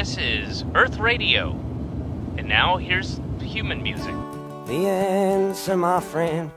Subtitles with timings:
[0.00, 1.50] This is Earth Radio.
[2.38, 4.14] And now here's human music.
[4.66, 6.50] The answer, my friend,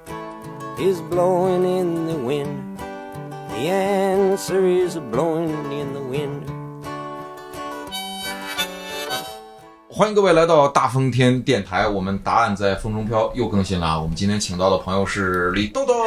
[0.80, 2.80] is blowing in the wind.
[3.50, 6.44] The answer is blowing in the wind.
[9.90, 14.00] 欢迎各位来到大风天电台，我们答案在风中飘又更新了啊！
[14.00, 16.06] 我们今天请到的朋友是李豆豆。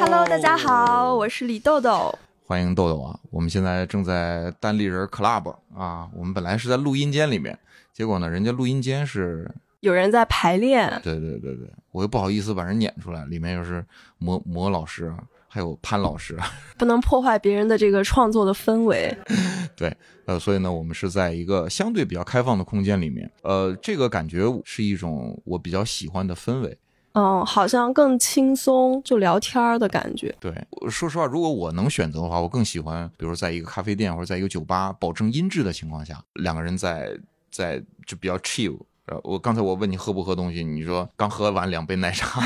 [0.00, 2.18] Hello，大家好，我是李豆豆。
[2.49, 3.19] 欢迎豆豆啊！
[3.29, 7.55] 我们现在正在单立人 Club 啊，我们本来是在录音间里面，
[7.93, 9.47] 结果呢，人家录音间是，
[9.81, 13.85] 有人在排练，对对对对，我又不好意思把人撵出来，里面又是
[14.17, 15.13] 魔魔老师，
[15.47, 16.39] 还有潘老师，
[16.75, 19.15] 不能破坏别人的这个创作的氛围。
[19.77, 26.75] 对，呃，所以呢，我们是在一个相对比较开放的空间里面，呃，这个感觉是一种我比较喜欢的氛围。
[27.13, 30.33] 嗯，好像更轻松，就聊天儿的感觉。
[30.39, 30.53] 对，
[30.89, 37.17] 说实话，如果我能选择的话，我更喜欢，比如在一个咖啡店或者在一个酒吧，保证音质的情况下，两个人在
[37.51, 38.77] 在就比较 chill。
[39.07, 42.39] 呃，我刚才我问你喝不喝东西，你说刚喝完两杯奶茶，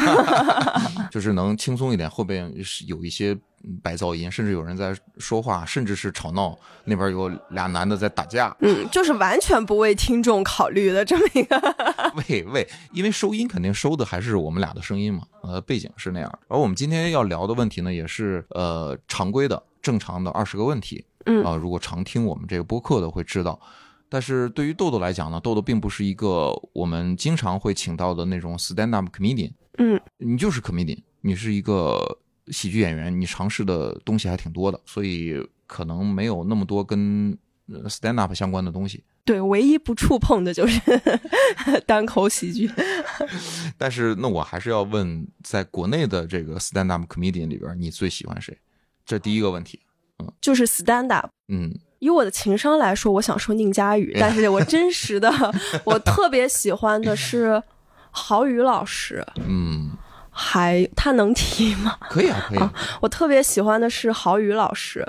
[1.11, 2.09] 就是能轻松一点。
[2.09, 3.37] 后边是有一些
[3.81, 6.57] 白噪音，甚至有人在说话，甚至是吵闹。
[6.85, 11.59] 那边有俩男的在打架，嗯，就是完全不为听众考虑的这么一个。
[12.15, 16.39] 喂喂，因为收音肯定收的还是我们俩的声音嘛，呃，背景是那样。
[16.47, 21.05] 而我们今天要聊的问题呢，也是呃常规的、正常的二十个问题。
[21.25, 23.59] 嗯啊、如果常听我们这个播客的会知道。
[24.09, 39.03] 但是对于豆豆来讲呢，豆豆并不是一个我们经常会请到的那种 stand up comedian，嗯，你就是 comedian，你是一个喜剧演员，你尝试的东西还挺多的，所以可能没有那么多跟呃 stand up 相关的东西。
[39.25, 40.81] 对，唯一不触碰的就是
[41.87, 42.69] 单口喜剧。
[43.77, 48.57] 但是那我还是要问，在国内的这个 stand up comedian 里边，你最喜欢谁？
[49.05, 49.79] 这第一个问题。
[50.19, 51.29] 嗯就是 stand up。
[51.47, 55.31] 嗯，以我的情商来说，我想说宁佳宇， 但是我真实的，
[55.85, 57.61] 我特别喜欢的是
[58.11, 59.91] 郝宇老师，嗯，
[60.33, 61.95] 还他能提吗？
[62.09, 62.73] 可以啊，可以啊。
[62.99, 65.07] 我特别喜欢的是郝宇老师，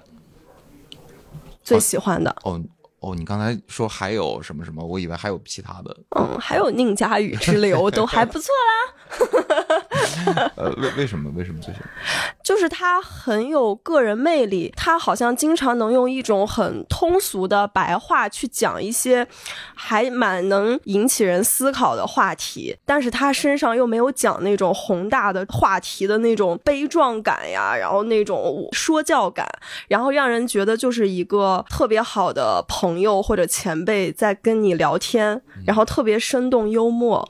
[1.62, 2.60] 最喜欢的，哦
[3.00, 4.84] 哦，你刚才说还有什么什么？
[4.84, 5.96] 我以为还有其他的。
[6.16, 9.83] 嗯，还有宁佳宇之流都还不错啦。
[10.56, 11.30] 呃，为为什么？
[11.34, 11.88] 为什么最喜欢？
[12.44, 19.26] 就是他很有个人魅力，他好像经常能用一种很通俗的白话去讲一些
[19.74, 29.48] 还蛮能引起人思考的话题，但是他身上又没有讲那种宏大的话题的那种悲壮感呀，然后那种说教感，
[29.88, 37.26] 然后让人觉得就是一个特别好的朋友或者前辈在跟你聊天，然后特别生动幽默。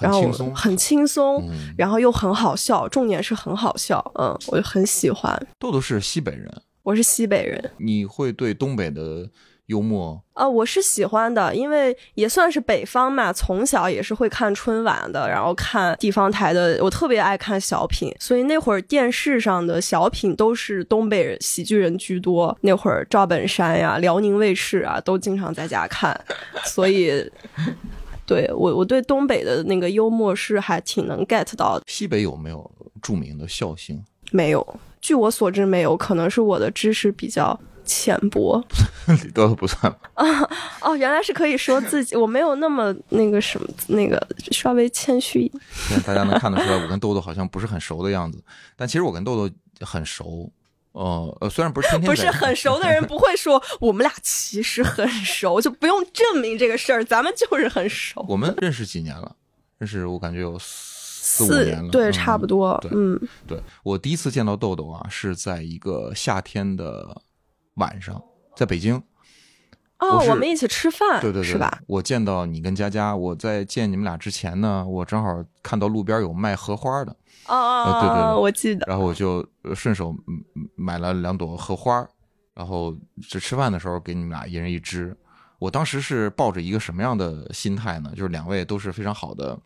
[0.00, 1.48] 然后很轻松。
[1.76, 5.46] 然后又很好笑，重点是很好笑，嗯，我就很喜欢。
[5.58, 6.50] 豆豆是西北人，
[6.82, 9.28] 我是西北人你会对东北的
[9.66, 10.22] 幽默？
[10.34, 22.56] 啊、我是喜欢的，因为也算是北方嘛，从小也是会看春晚的，然后看地方台的，我特别爱看小品，所以那会儿电视上的小品都是东北人喜剧人居多。
[22.62, 26.18] 那会儿赵本山呀、辽宁卫视啊，都经常在家看，
[26.64, 27.30] 所以。
[28.30, 31.84] 对我，我对东北的那个幽默是还挺能 get 到的。
[31.88, 32.70] 西北有没有
[33.02, 34.00] 著名的笑星？
[34.30, 34.64] 没有，
[35.00, 38.64] 据我所知没有，可能是我的知识比较浅薄。
[39.24, 39.98] 李豆豆不算吧？
[40.80, 46.00] 哦，原来是可以说自己，我没有那么那个什么，那个稍微谦虚一点。
[46.06, 48.40] 大家能看得出来，我跟豆豆好像不是很熟的样子，
[48.76, 50.48] 但其实我跟豆豆很熟。
[50.92, 58.24] 呃呃，虽然不是天天不是很熟的人不会说我们俩其实很熟，就不用证明这个事儿，咱们就是很熟。
[58.28, 59.36] 我们认识几年了？
[59.78, 67.22] 认识我感觉有四五年了，对，嗯差不多对，嗯，对我第一次见到豆豆啊，是在一个夏天的
[67.74, 68.22] 晚上，
[68.56, 69.02] 在北京。
[70.00, 71.78] 哦我，我们一起吃饭，对对对，是吧？？
[71.86, 77.14] 我见到你跟佳佳，我在见你们俩之前呢，我正好看到路边有卖荷花的，
[77.54, 78.86] 哦哦呃对对我记得。
[78.86, 80.14] 然后我就呃顺手
[80.76, 82.06] 买了两朵荷花，
[82.54, 82.96] 然后
[83.28, 85.16] 这吃饭的时候给你们俩一人一支。
[85.58, 88.10] 我当时是抱着一个什么样的心态呢？
[88.16, 89.58] 就是两位都是非常好的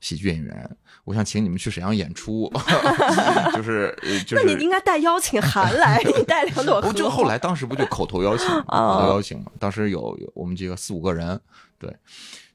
[0.00, 2.52] 喜剧演员，我想请你们去沈阳演出，
[3.54, 3.96] 就是
[4.26, 11.40] 就是那你应该带邀请函来， 你带两朵荷不就后来当时不就口头邀请 口头邀请嘛，当时有有我们几个四五个人，
[11.78, 11.96] 对，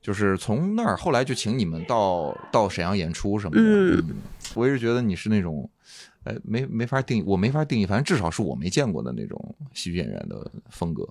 [0.02, 4.16] 就是从那儿后来就请你们到到沈阳演出什么的，嗯
[4.56, 5.70] 我一直觉得你是那种，
[6.24, 11.08] 哎，没没法定义，我没法定义，反正至少是我没见过的那种喜剧演员的风格，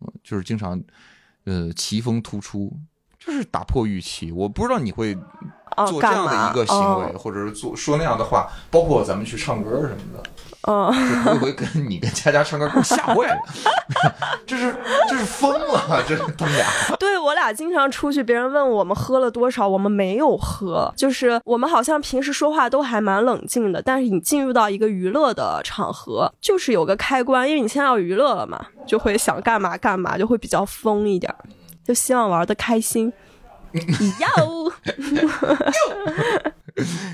[0.00, 0.80] 嗯，就是经常，
[1.44, 2.72] 呃，奇峰突出，
[3.18, 4.30] 就是打破预期。
[4.30, 5.14] 我不知道你会
[5.76, 6.06] 哦，做这？
[6.06, 10.30] 样的一个行为，哦或者是做说那样的话，包括咱们去唱歌什么的。
[10.68, 13.40] 嗯，就头一回跟你跟佳佳唱歌，给我吓坏了，
[14.46, 14.76] 这是
[15.08, 16.66] 这是疯了，这他们俩。
[16.98, 31.34] 对我俩经常出去，别人问我们喝了多少，我们没有喝，就是我们好像平时说话都还蛮冷静的，但是你进入到一个娱乐的场合，就是有个开关，因为你现在要娱乐了嘛，就会想干嘛干嘛，就会比较疯一点，
[31.82, 33.10] 就希望玩的开心。
[33.72, 34.72] 哟，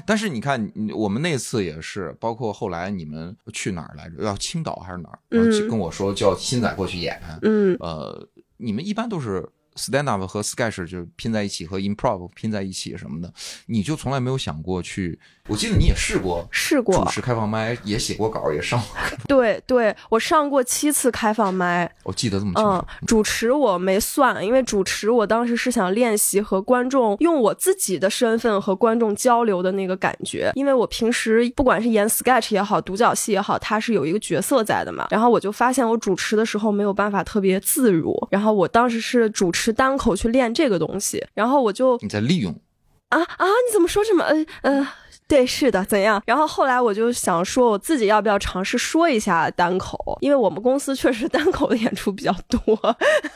[0.06, 4.22] 但是你看，我们那次也是，包括后来你们去哪儿来着？
[4.22, 5.18] 要青岛还是哪儿？
[5.28, 7.20] 然后跟我说叫新仔过去演。
[7.42, 13.32] 嗯，呃，你们一般都是 stand up 和 sketch 就拼在一起，和 improv 拼在一起什么的，
[13.66, 15.18] 你就从来没有想过去。
[15.46, 18.88] 我记得你也试过试过主持开放麦，也写过稿，也上过。
[19.28, 21.90] 对对，我上过七次开放麦。
[22.02, 35.08] 我记得这么清嗯楚。，主持我没算，因为主持我当时是想练习和观众用我自己的身份和观众交流的那个感觉，因为我平时不管是演 sketch 也好，独角戏也好，它是有一个角色在的嘛。
[35.10, 42.54] 然后我就发现我主持的时候没有办法特别自如，然后我当时是主持单口去练这个东西，然后我就你在利用，
[43.10, 43.46] 啊啊！
[43.46, 44.88] 你怎么说这么呃呃？
[45.26, 46.22] 对，是的，怎样？
[46.26, 50.18] 然后后来我就想说，我自己要不要尝试说一下单口？
[50.20, 52.60] 因为我们公司确实 单口的演出比较多，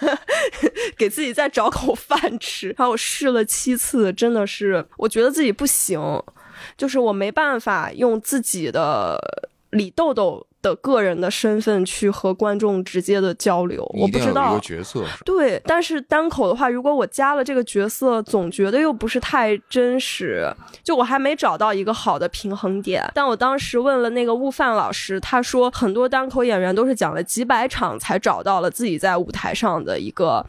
[0.99, 2.69] 给自己再找口饭吃。
[2.77, 5.99] 然后我试了七次，真的是我觉得自己不行，
[6.77, 9.19] 就是我没办法用自己的
[9.71, 13.85] 李豆豆的个人的身份去和观众直接的交流。
[13.95, 14.55] 我不知道？
[15.25, 20.53] 对，但是单口的话，如果我加了这个角色，总觉得又不是太真实，
[20.83, 23.05] 就我还没找到一个好的平衡点。
[23.15, 30.45] 但我当时问了那个悟饭老师，他说很多单口演员都是讲了几百场才找到了自己在舞台上的一个，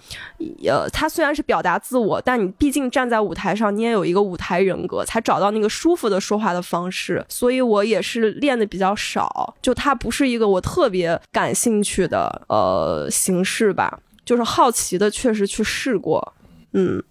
[0.66, 7.24] 呃，他虽然是表达自我，但你毕竟站在舞台上，你也有一个舞台人格，才找到那个舒服的说话的方式。
[7.30, 14.02] 所以我也是练的比较少，就它不是一个我特别感兴趣的呃形式吧。
[14.26, 16.36] 就是好奇的，确实去试过，
[16.74, 17.04] 嗯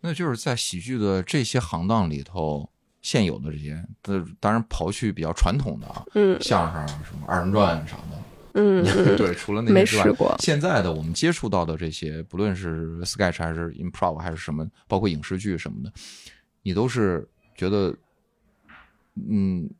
[0.00, 2.68] 那就是在喜剧的这些行当里头，
[3.00, 8.18] 现有的这些，呃当然刨去比较传统的啊，嗯相声啊什么二人转啥的，
[8.54, 15.92] 嗯 嗯，对，除了那没些之外，试过现在的我们接触到的这些，不论是 sketch 还是 improv 还是什么，包括影视剧什么的，
[16.64, 17.24] 你都是
[17.54, 17.94] 觉得，
[19.30, 19.70] 嗯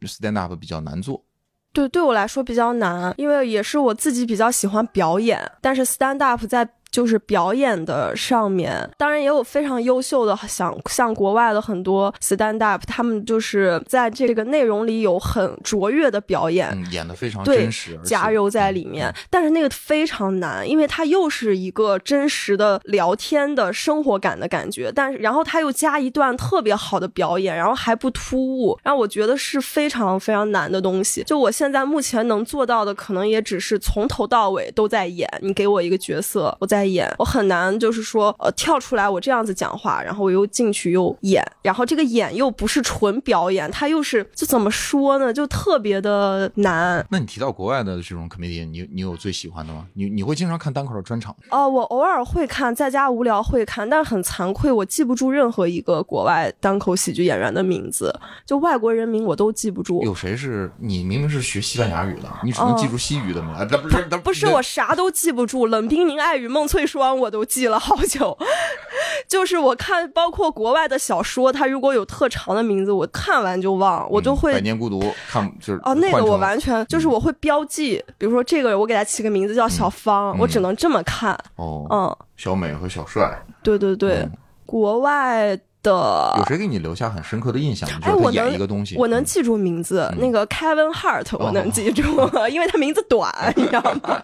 [0.00, 1.24] ，stand up 比较难做。
[1.72, 31.22] 对，对我来说比较难，因为也是我自己比较喜欢表演，但是 stand up 在就是表演的上面，当然也有非常优秀的，像像国外的很多 stand up，他们就是在这个内容里有很卓越的表演，嗯，演的非常对真实，加油在里面，但是那个非常难，因为它又是一个真实的聊天的生活感的感觉，但是然后他又加一段特别好的表演，然后还不突兀，然后我觉得是非常非常难的东西。
[31.24, 47.04] 就我现在目前能做到的，可能也只是从头到尾都在演，你给我一个角色，我在演，我很难就是说呃跳出来我这样子讲话，然后我又进去又演，然后这个演又不是纯表演，它又是就怎么说呢，就特别的难。
[47.10, 49.86] 那你提到国外的这种 comedian，你你有最喜欢的吗？
[49.94, 51.44] 你你会经常看单口的专场吗？
[51.50, 58.14] 哦，我偶尔会看，在家无聊会看，但很惭愧，我记不住任何一个国外单口喜剧演员的名字，
[58.46, 60.02] 就外国人名我都记不住。
[60.02, 68.36] 有谁是你明明是学西班牙语的，你只能记住西语的名不是哦不是我啥都记不住，冷冰凝、爱与孟翠霜我都记了好久。
[69.28, 81.38] 就是我看，包括国外的小说，它如果有特长的名字，我看完就忘，我就嗯会百年孤独看就是哦，那个我完全就是我会标记，比如说这个我给它起个名字叫小芳，我只能这么看。
[81.56, 83.30] 哦，嗯，小美和小帅，
[83.62, 84.32] 对对对，嗯
[84.66, 87.88] 国外的有谁给你留下很深刻的印象？
[88.02, 92.02] 哎，我演能一个东西，嗯我能记住名字，那个 Kevin Hart 我能记住，
[92.50, 94.22] 因为他名字短， 你知道吗？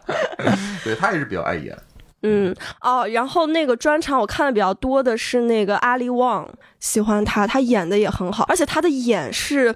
[0.84, 1.76] 对他也是比较爱演。
[2.22, 6.48] 嗯，哦，然后那个专场我看的比较多的是那个阿里旺，
[6.80, 9.74] 喜欢他，他演的也很好，而且他的演是。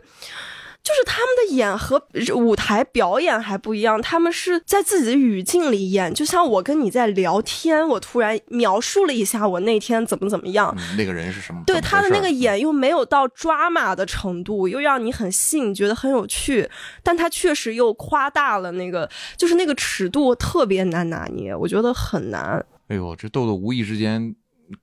[0.82, 11.62] 就是他们的演和舞台表演还不一样，他们是在自己的语境里演，就像我跟你在聊天，我突然描述了一下我那天怎么怎么样，嗯，那个人是什么？
[11.64, 16.68] 对么他的那个演又没有到抓马的程度，又让你很信，觉得很有趣，
[17.04, 22.64] 但他确实又夸大了那个，就是那个尺度特别难拿捏，我觉得很难。
[22.88, 24.34] 哎呦，这豆豆无意之间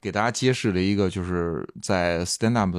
[0.02, 2.74] 给大家揭示了一个，就是在 stand up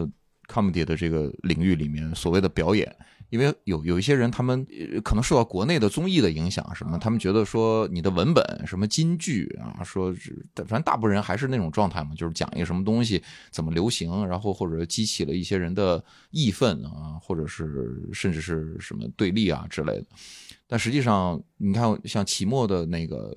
[0.50, 2.96] comedy 的这个领域里面所谓的表演。
[3.30, 20.06] 因为有有一些人，他们呃可能受到国内的综艺的影响，什么，他们觉得说你的文本什么金句啊，说是反正大部分人还是那种状态嘛，就是讲一个什么东西怎么流行，然后或者激起了一些人的义愤啊，或者是甚至是什么对立啊之类的。
[20.66, 23.36] 但实际上，你看像期末的那个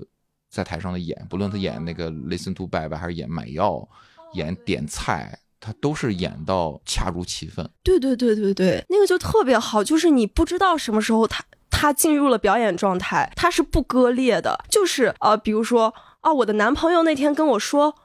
[0.49, 3.87] 在台上的演，不论他演那个 Listen to Bye Bye 还是演买药、
[4.33, 7.67] 演点菜，他都是演到恰如其分。
[7.81, 17.95] 对对对对对，那个就特别好，就是你不知道什么时候他他进入了表演状态，他是不割裂的，就是呃，比如说啊，我的男朋友那天跟我说。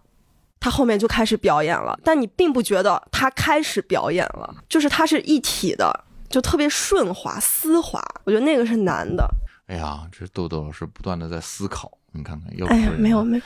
[0.61, 8.03] 他后面就开始表演了，但你并不觉得他开始表演了，就是他是一体的，就特别顺滑丝滑。
[8.25, 9.25] 我觉得那个是难的。
[9.69, 13.43] 哎呀，这豆豆老师不断的在思考，你看看，要不哎呀，没有没有，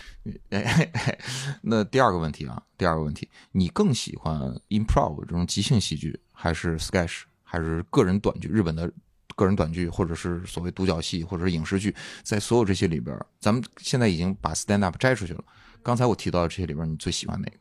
[0.50, 1.18] 哎哎哎，
[1.62, 8.48] 那第二个问题啊，第二个问题，你更喜欢 improv 这种即兴喜剧，还是 sketch，还是个人短剧？
[8.48, 8.90] 日本的
[9.36, 15.44] 个人短剧，或者是所谓独角戏，或者是影视剧，在所有这些里边，咱们现在已经把 stand up 摘出去了。
[15.82, 17.58] 刚才我提到的这些里边，你最喜欢哪个？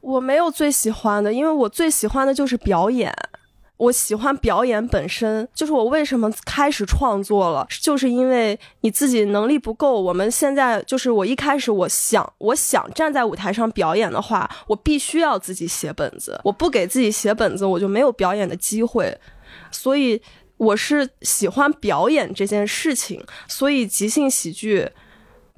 [0.00, 3.12] 我没有最喜欢的，因为我最喜欢的就是表演。
[3.82, 10.00] 我喜欢表演本身，就是我为什么开始创作了，就是因为你自己能力不够。
[10.00, 19.18] 我们现在就是我一开始我想我想站在舞台上表演的话，我必须要自己写本子，我不给自己写本子，我就没有表演的机会。
[19.72, 20.22] 所以
[20.58, 24.88] 我是喜欢表演这件事情，所以即兴喜剧。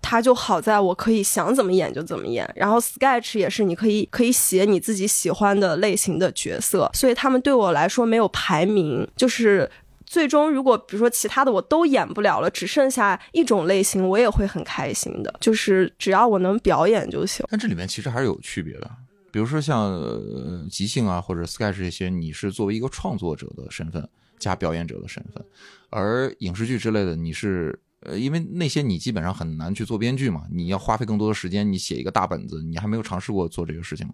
[0.06, 9.68] 它就好在我可以想怎么演就怎么演，然后 sketch 也是你可以可以写你自己喜欢的类型的角色，所以他们对我来说没有排名，就是
[10.04, 17.46] 最终如果比如说其他的我都演不了了，只剩下一种类型，我也会很开心的，就是只要我能表演就行。
[17.50, 18.90] 但这里面其实还是有区别的，
[19.32, 24.06] 比如说像、呃、即兴啊或者 sketch 这些，你是作为一个创作者的身份
[24.38, 25.42] 加表演者的身份，
[25.88, 27.80] 而影视剧之类的你是。
[28.04, 34.08] 呃，因为那些你基本上很难去做编剧嘛，你要花费更多的时间，你写一个大本子，你还没有尝试过做这个事情，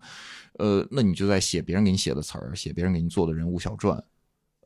[0.59, 4.03] 呃，那你就在写别人给你写的词儿，写别人给你做的人物小传，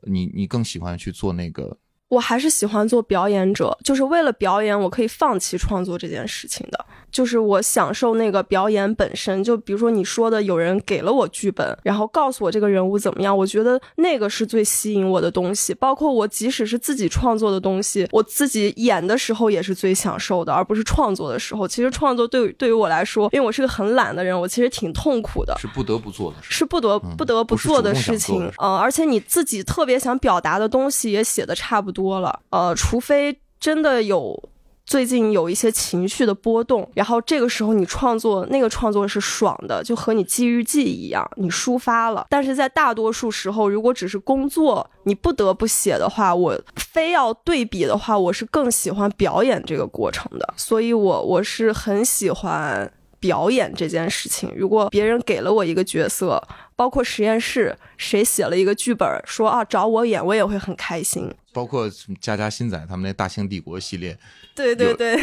[0.03, 1.77] 你你更喜欢去做那个？
[2.09, 6.85] 我还是喜欢做表演者，就是为了表演，我可以放弃创作这件事情的。
[7.11, 15.73] 就是我享受那个表演本身，就比如说你说的，有人给了我剧本，然后告诉我这个人物怎么样，我觉得那个是最吸引我的东西。
[15.73, 21.65] 包括我即使是自己创作的东西，我自己演的时候也是最享受的，而不是创作的时候。
[21.65, 28.51] 其实创作对对于我来说，因为我是个很懒的人，我其实挺痛苦的，是不得不做的，是不得不得不做的事情。
[28.61, 34.49] 嗯，而且你自己特别想表达的东西也写的差不多了，呃，除非真的有。
[34.87, 42.27] 最近有一些情绪的波动，然后这个时候你创作那个创作是爽的，就和你记日记一样，你抒发了。
[42.29, 50.53] 但是在大多数时候，如果只是工作，你不得不写的话，我非要对比的话，我是更喜欢表演这个过程的。
[50.55, 54.53] 所以我我是很喜欢表演这件事情。
[54.55, 56.39] 如果别人给了我一个角色，
[56.75, 61.33] 包括实验室谁写了一个剧本，说啊找我演，我也会很开心。
[61.53, 61.89] 包括
[62.19, 64.17] 加加新仔他们那《大清帝国》系列，
[64.53, 65.17] 对对对，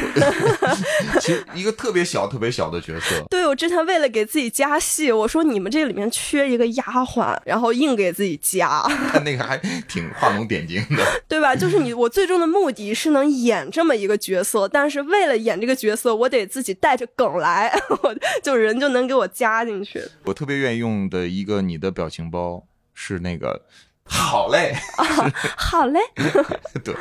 [1.21, 3.23] 其实一个特别小、特别小的角色。
[3.28, 8.80] 对我之前为了给自己加戏，我说你们这里面缺一个丫鬟，然后硬给自己加。
[9.12, 11.54] 他 那个还挺画龙点睛的， 对吧？
[11.54, 17.71] 就是你，我最终的目的是能演这么一个角色，但是为了演这个角色，我得自己带着梗来，
[18.02, 20.02] 我就人就能给我加进去。
[20.25, 23.63] 我特别愿意用的一个你的表情包是那个。
[24.05, 25.05] 好嘞，啊、
[25.57, 26.01] 好嘞，
[26.85, 26.93] 对，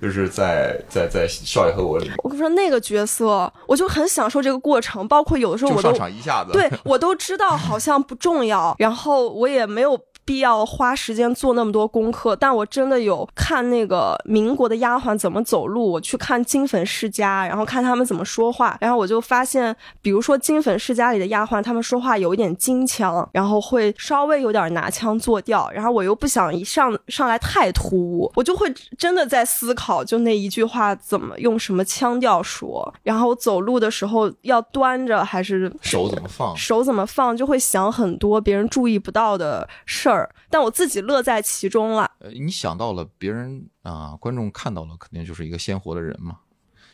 [0.00, 2.14] 就是在在在少爷和我里面。
[2.22, 40.17] 我跟你说那个角色，我就很享受这个过程，包括有的时候我都上场一下子，对我都知道好像不重要，然后我也没有必要花时间做那么多功课，但我真的有看那个民国的丫鬟怎么走路，我去看金粉世家，然后看他们怎么说话，然后我就发现，比如说金粉世家里的丫鬟，他们说话有一点京腔，然后会稍微有点拿腔作调，然后我又不想一上上来太突兀，我就会真的在思考，就那一句话怎么用什么腔调说，然后走路的时候要端着还是手怎么放，手怎么放，就会想很多别人注意不到的事儿。
[40.48, 42.10] 但我自己乐在其中了。
[42.20, 46.38] 呃，你想到了，别人啊、观众看到了，肯定就是一个鲜活的人嘛。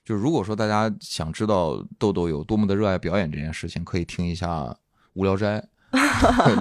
[0.04, 4.48] 就如果说大家想知道豆豆有多么的热爱表演这件事情，可以听一下
[5.14, 5.64] 《无聊斋》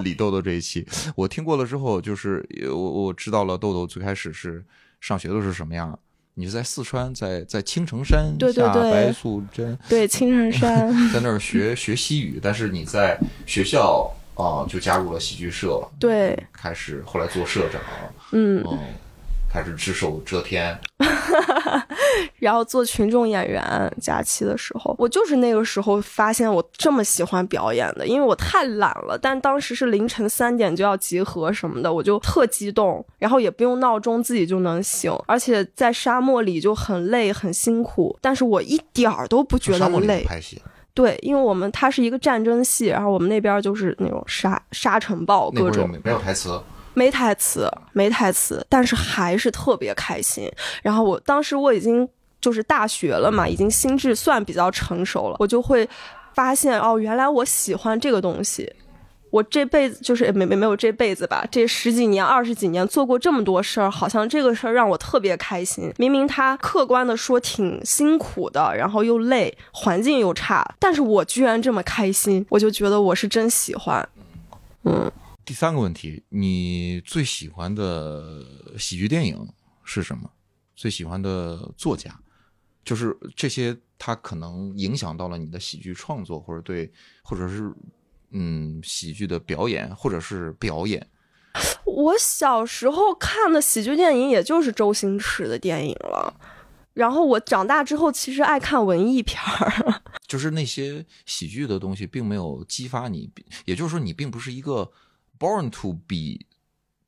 [0.02, 0.86] 李豆豆这一期。
[1.16, 4.64] 我听过了之后，就是我我知道了豆豆最开始是
[5.00, 5.98] 上学的是什么样。
[6.36, 13.16] 你是在四川，在在青城山下对对对白素贞，对，青城山 在那儿学学西语，但是你在
[13.46, 17.80] 学校啊、就加入了戏剧社，对，开始后来做社长，
[18.32, 18.78] 嗯，嗯，
[19.52, 20.76] 开始只手遮天？
[22.38, 23.62] 然后做群众演员，
[24.00, 29.18] 假期的时候，我就是那个时候发现我这么喜欢表演的，因为我太懒了。
[29.20, 35.12] 但当时是凌晨三点就要集合什么的，我就特激动，然后也不用闹钟，自己就能醒。
[35.26, 40.24] 而且在沙漠里就很累很辛苦，但是我一点儿都不觉得累。
[40.24, 40.60] 拍戏，
[40.94, 46.62] 对，因为我们它是一个战争戏，然后我们那边就是那种沙沙尘暴各种没有台词，
[46.94, 50.48] 没台词，没台词，但是还是特别开心。
[50.82, 52.08] 然后我当时我已经
[52.40, 55.88] 就是大学了嘛，已经心智算比较成熟了，我就会
[56.32, 58.72] 发现哦，原来我喜欢这个东西。
[59.34, 65.92] 我这辈子就是没没没有这辈子吧，这十几年、二十几年做过这么多事儿，好像这个事儿让我特别开心。
[65.98, 74.08] 明明他客观的说挺辛苦的，然后又累，环境又差，但是我居然这么开心，我就觉得我是真喜欢。
[74.84, 75.10] 嗯，
[75.44, 78.40] 第三个问题，你最喜欢的
[78.78, 79.48] 喜剧电影
[79.82, 80.30] 是什么？
[80.76, 82.16] 最喜欢的作家，
[82.84, 86.88] 就是这些，它可能影响到了你的喜剧创作，或者对，
[87.24, 87.72] 或者是
[88.34, 91.08] 嗯喜剧的表演，或者是表演。
[91.86, 96.34] 我小时候看的喜剧电影也就是周星驰的电影了，
[96.92, 100.02] 然后我长大之后其实爱看文艺片儿。
[100.26, 103.30] 就是那些喜剧的东西，并没有激发你，
[103.64, 104.90] 也就是说，你并不是一个
[105.38, 106.44] born to be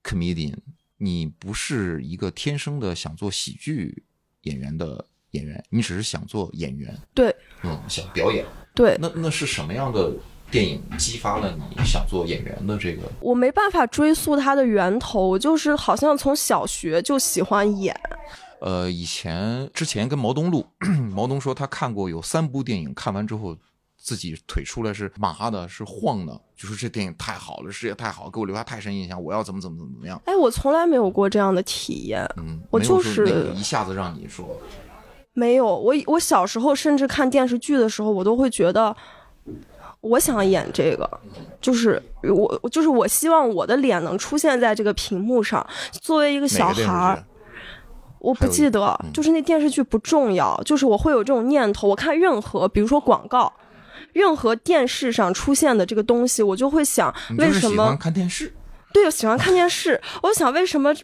[0.05, 0.55] comedian，
[0.99, 4.05] 你不是一个天生的想做喜剧
[4.43, 8.47] 演员的演员，你只是想做演员，对嗯，想表演。
[8.75, 10.13] 对，那那是什么样的
[10.51, 13.03] 电影激发了你想做演员的这个？
[13.21, 17.95] 我没办法追溯它的源头，我就是好像从小学就喜欢演。
[18.61, 20.65] 呃，以前之前跟毛东录，
[21.13, 23.55] 毛东说他看过有三部电影，看完之后
[24.01, 30.21] 自己腿出来是麻的，是晃的，就说这电影太好了，事业太好，给我留下太深印象，我要怎么怎么怎么样。
[30.25, 32.27] 哎，我从来没有过这样的体验。
[32.39, 34.59] 嗯，我就是一下子让你说，
[35.35, 38.97] 没有，我我小时候甚至看电视剧的时候，我都会觉得，
[40.01, 41.09] 我想演这个，
[41.61, 45.67] 就是我我就是我希望我的脸能出现在这个屏幕上。
[45.93, 47.25] 作为一个小孩儿，
[48.19, 51.89] 我不记得，嗯就是那电视剧不重要，就是我会有这种念头。
[51.89, 53.53] 我看任何，比如说广告，
[54.13, 57.97] 任何电视上出现的这个东西，我就会想，为什么？
[57.99, 58.53] 看电视？
[58.93, 60.95] 对，我喜欢看电视，我想为什么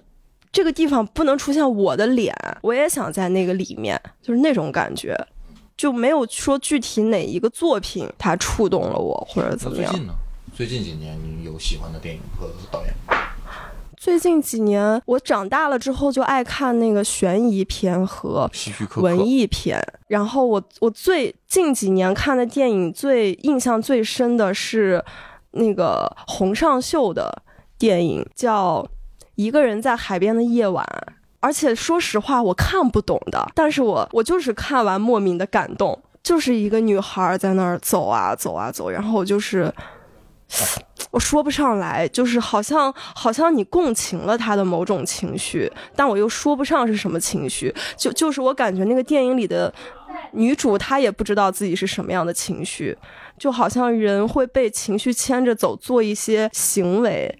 [0.51, 2.35] 这个地方不能出现我的脸？
[2.62, 5.19] 我也想在那个里面，就是那种感觉，
[5.83, 9.90] 就没有说具体哪一个作品它触动了我或者怎么样。
[9.90, 10.14] 最近呢？
[10.55, 13.16] 最近几年你有喜欢的电影和导演吗？
[13.97, 18.49] 最近几年，我长大了之后就爱看那个悬疑片和。
[18.99, 19.85] 文艺片。
[20.07, 25.05] 然后我我最近几年看的电影最印象最深的是
[25.51, 27.42] 那个洪尚秀的
[27.77, 28.88] 电影，叫
[29.35, 30.87] 《一个人在海边的夜晚》。
[31.42, 39.70] 而且说实话，我看不懂的，但是我我就是看完莫名的感动，就是一个女孩在那儿走啊走啊走，然后我就是。
[41.11, 47.74] 我说不上来，就是好像好像你共情了她的某种情绪，但我又说不上是什么情绪。
[47.96, 49.72] 就就是我感觉那个电影里的
[50.33, 52.96] 女主她也不知道自己是什么样的情绪，
[53.38, 57.38] 就好像人会被情绪牵着走，做一些行为，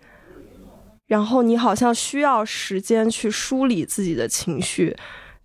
[1.12, 4.96] 然后你好像需要时间去梳理自己的情绪，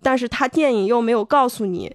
[0.02, 1.94] 但是他电影又没有告诉你。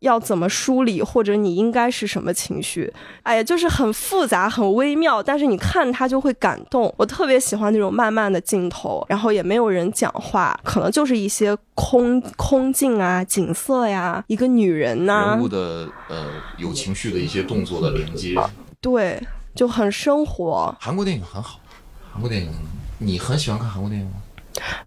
[0.00, 2.92] 要怎么梳理，或者你应该是什么情绪？
[3.24, 6.94] 哎呀，就是很复杂、很微妙，但是你看它就会感动。
[6.96, 16.26] 我特别喜欢那种慢慢的镜头，然后也没有人讲话，可能就是一些空空镜啊、景色呀，一个女人呐、人物的呃
[16.58, 18.36] 有情绪的一些动作的连接。
[18.80, 19.20] 对，
[19.56, 20.72] 就很生活。
[20.78, 21.58] 韩国电影很好，
[22.18, 22.50] 韩国电影
[22.98, 24.14] 你很喜欢看韩国电影吗？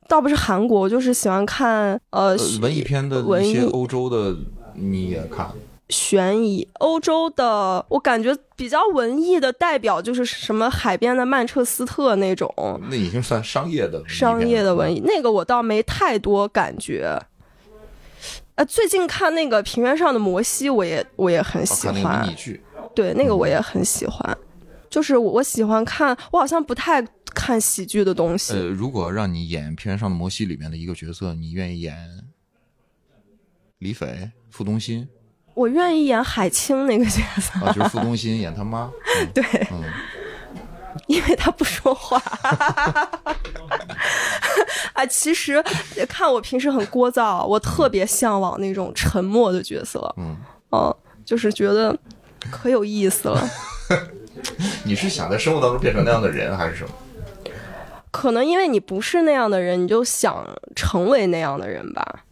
[0.10, 4.36] 倒不是韩国，我就是喜欢看呃呃，文艺片的文艺一些欧洲的
[4.74, 5.50] 你也看，
[5.88, 6.68] 悬疑。
[6.80, 12.54] 欧洲的，我感觉比较文艺的代表就是什么海边的曼彻斯特那种
[12.90, 17.18] 那已经算商业的商业的文艺，那个我倒没太多感觉。
[18.56, 22.36] 呃，最近看那个《平原上的摩西》，我也我也很哦喜欢，
[22.94, 24.38] 对，那个我也很喜欢。
[24.90, 27.02] 就是我我喜欢看，我好像不太
[27.34, 28.54] 看喜剧的东西。
[28.54, 31.96] 呃，如果让你演《平原上的摩西》里面的一个角色，你愿意演
[33.80, 35.08] 李斐、傅东新
[35.54, 37.74] 我愿意演海清那个角色，啊？
[37.74, 38.90] 就是傅东新演他妈，
[39.20, 39.84] 嗯对，嗯，
[41.08, 42.18] 因为他不说话。
[44.94, 45.62] 啊，其实
[46.08, 50.14] 看我平时很聒噪，我特别向往那种沉默的角色。
[50.18, 50.38] 嗯，
[50.72, 51.98] 嗯，就是觉得
[52.50, 53.50] 可有意思了。
[54.86, 56.92] 你是想在生活当中变成那样的人，还是什么？
[58.12, 60.46] 可能因为你不是那样的人，你就想
[60.76, 62.26] 成为那样的人吧。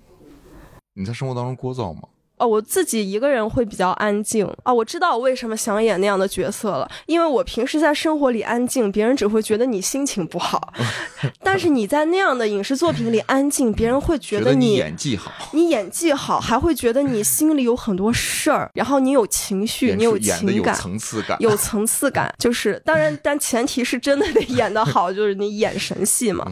[0.94, 2.02] 你在生活当中聒噪吗？
[2.40, 4.74] 哦，我自己一个人会比较安静啊。
[4.74, 10.60] 我知道我为什么想演那样的角色了，因为我平时在生活里安静，别人只会觉得你心情不好；
[11.44, 22.34] 但是你在那样的影视作品里安静，别人会觉得你演技好，你演技好，还会觉得你心里有很多事儿，然后你有情绪，你有情感，有层次感，有层次感。
[22.40, 26.50] 就是当然，但前提是真的得演得好，就是你眼神戏嘛。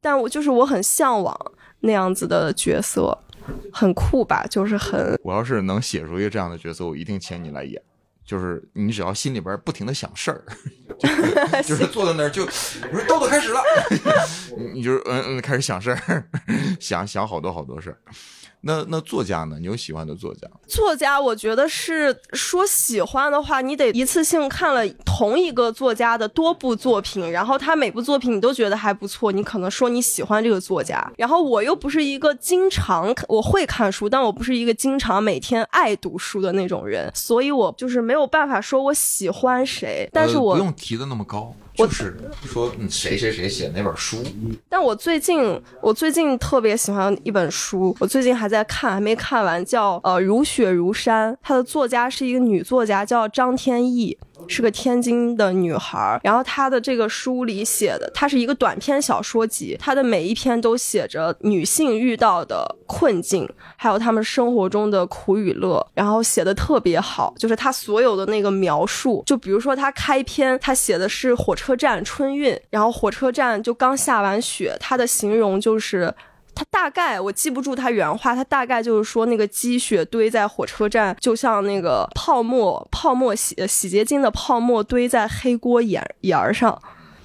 [0.00, 1.34] 但我就是我很向往
[1.80, 3.18] 那样子的角色。
[3.72, 4.46] 很酷吧？
[4.50, 5.18] 就是很。
[5.22, 7.80] 我要是能写出一个这样的角色，我一定请你来演。
[8.24, 10.42] 就是你只要心里边不停的想事儿，
[11.62, 13.60] 就是坐在那儿就，我说豆豆开始了，
[14.72, 16.24] 你就嗯嗯开始想事儿，
[16.80, 17.98] 想想好多好多事儿。
[18.66, 19.56] 那那作家呢？
[19.60, 20.48] 你有喜欢的作家？
[20.66, 31.12] 作家，我觉得是说喜欢的话，你得一次性看了同一个作家的多部作品，然后他每部作品你都觉得还不错，你可能说你喜欢这个作家。
[31.18, 40.08] 然后我又不是一个经常我会看书，但我不是一个经常每天爱读书的那种人，所以我就是没有办法说我喜欢谁。
[40.12, 41.54] 但是我不用提的那么高。
[41.74, 44.22] 就是说，谁谁谁写那本书？
[44.68, 54.16] 但我最近，我最近特别喜欢一本书，我最近还在看，还没看完，叫呃《如雪如山》，它的作家是一个女作家，叫张天翼。
[54.48, 76.14] 是个天津的女孩儿，然后她的这个书里写的，它是一个短篇小说集，她的每一篇都写着女性遇到的困境，还有她们生活中的苦与乐，然后写的特别好，就是她所有的那个描述，就比如说她开篇，她写的是火车站春运，然后火车站就刚下完雪，她的形容就是。
[76.54, 86.80] 他大概我记不住他原话，他大概就是说那个积雪堆在火车站，就像那个泡沫泡沫洗洗洁精的泡沫堆在黑锅沿沿上，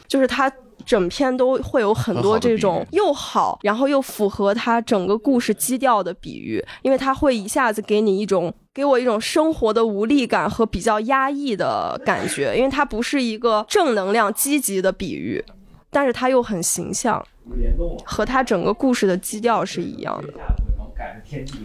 [0.08, 0.52] 就是他
[0.86, 15.44] 整篇都会有很多这种又好，然后又符合他整个故事基调的比喻，因为他会一下子给你一种给我一种生活的无力感和比较压抑的感觉，因为它不是一个正能量积极的比喻，
[15.90, 17.26] 但是他又很形象。
[18.06, 20.32] 和他整个故事的基调是一样的。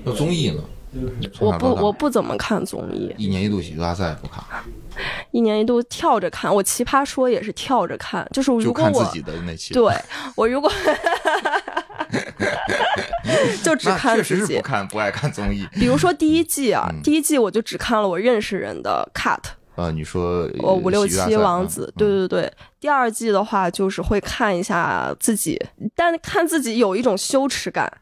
[0.03, 0.63] 那综艺呢？
[1.41, 3.15] 我不，我不怎么看综艺。
[3.19, 4.43] 一年一度喜剧大赛不看。
[5.33, 9.93] 一年一度跳着看，我奇葩说也是跳着看，就是如果我自己的那期，对
[10.37, 10.73] 我如果
[13.63, 15.67] 就只看自己，不看不爱看综艺。
[15.73, 19.41] 比如说第一季啊，第一季我就只看了我认识人的 cut。
[19.77, 22.53] 呃，你说我五六七王子，对对对。
[22.79, 25.61] 第二季的话，就是会看一下自己，
[25.97, 27.93] 但看自己有一种羞耻感，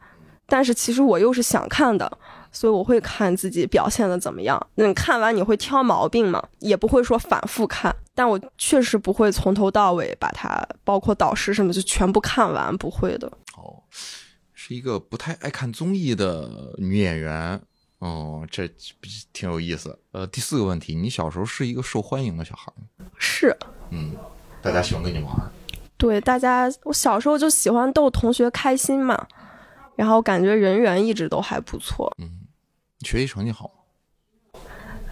[0.45, 2.17] 但是其实我又是想看的，
[2.51, 4.67] 所以我会看自己表现的怎么样。
[4.75, 6.43] 那看完你会挑毛病吗？
[6.59, 13.27] 也不会说反复看，但我确实不会从头到尾把它，包括导师什么就全部看完，不会的。
[13.57, 13.81] 哦，
[14.53, 17.59] 是一个不太爱看综艺的女演员。
[17.99, 18.69] 哦，这
[19.31, 19.97] 挺有意思。
[20.13, 23.07] 呃，第四个问题，你小时候是一个受欢迎的小孩吗？
[23.17, 23.55] 是。
[23.89, 24.15] 嗯，
[24.61, 25.33] 大家喜欢跟你玩。
[25.97, 29.27] 对，大家，我小时候就喜欢逗同学开心嘛，
[29.95, 32.13] 然后感觉人缘一直都还不错。
[32.19, 32.41] 嗯，
[33.01, 34.59] 学习成绩好吗？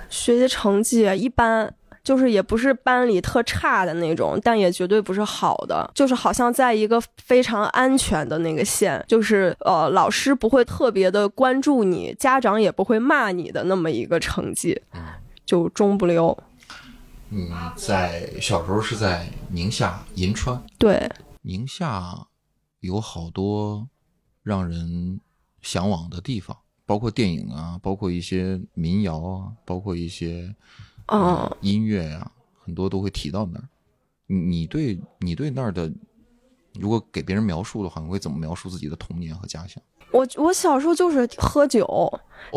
[0.07, 1.73] 学习成绩一般。
[2.03, 14.81] 就是也不是班里特差的那种，但也绝对不是好的，就是好像在一个非常安全的那个线，就是呃老师不会特别的关注你，家长也不会骂你的那么一个成绩，
[15.45, 16.35] 就中不溜。
[17.29, 21.07] 嗯，在小时候是在宁夏银川，对，
[21.43, 22.27] 宁夏
[22.79, 23.87] 有好多
[24.41, 25.21] 让人
[25.61, 30.53] 向往的地方，包括电影啊，包括一些民谣啊，包括一些。
[31.11, 32.31] 嗯，音乐呀，
[32.63, 33.63] 很多都会提到那儿。
[34.27, 35.91] 你你对你对那儿的，
[36.79, 39.83] 如果给别人描述的话，你会怎么描述自己的童年和家乡？
[40.11, 41.85] 我我小时候就是喝酒，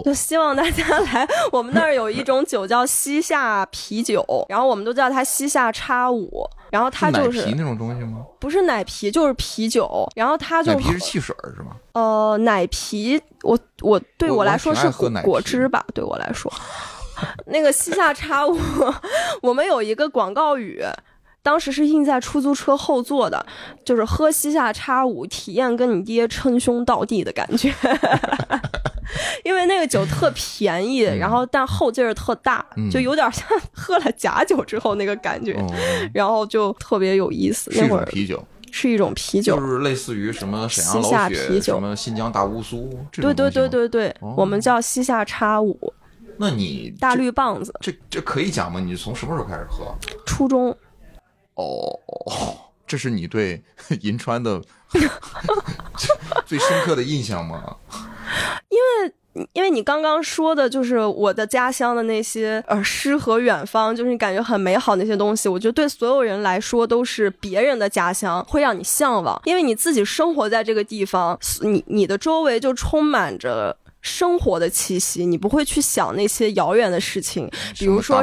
[0.05, 8.25] 就希望大家来我们那儿有一种酒叫西夏啤酒，然后我们都叫它西夏叉五，然后它就是奶啤那种东西吗？
[8.41, 11.77] 不是奶啤，就是啤酒，然后它就奶啤是汽水是吗？
[11.93, 16.53] 呃，奶啤，我我对我来说是果果汁吧，对我来说。
[17.47, 18.59] 那个西夏叉五，
[19.43, 20.83] 我们有一个广告语，
[21.43, 23.45] 当时是印在出租车后座的，
[23.85, 27.73] 就是喝西夏叉五，体验跟你爹称兄道弟的感觉。
[29.45, 35.55] 因为那个酒特便宜，然后但后劲儿特大，就有点像 喝了假酒之后那个感觉，
[36.15, 37.71] 然后就特别有意思。
[37.75, 42.89] 那会儿啤酒是一种啤酒，就是类似于什么沈阳老雪、什么新疆大乌苏。
[43.13, 45.93] 对对对对对，我们叫西夏叉五。
[46.37, 48.81] 那你大绿棒子，这这可以讲吗？
[48.81, 49.95] 你从什么时候开始喝？
[50.27, 50.77] 初中。
[51.55, 51.99] 哦，
[52.87, 53.63] 这是你对
[54.01, 54.61] 银川的
[56.45, 57.77] 最深刻的印象吗？
[58.69, 73.77] 因为因为你刚刚说的就是我的家乡的那些呃诗和远方，就是你感觉很美好那些东西，我觉得对所有人来说都是别人的家乡，会让你向往，因为你自己生活在这个地方，你你的周围就充满着。
[74.05, 78.23] 生活的气息，你不会去想那些遥远的事情，比如说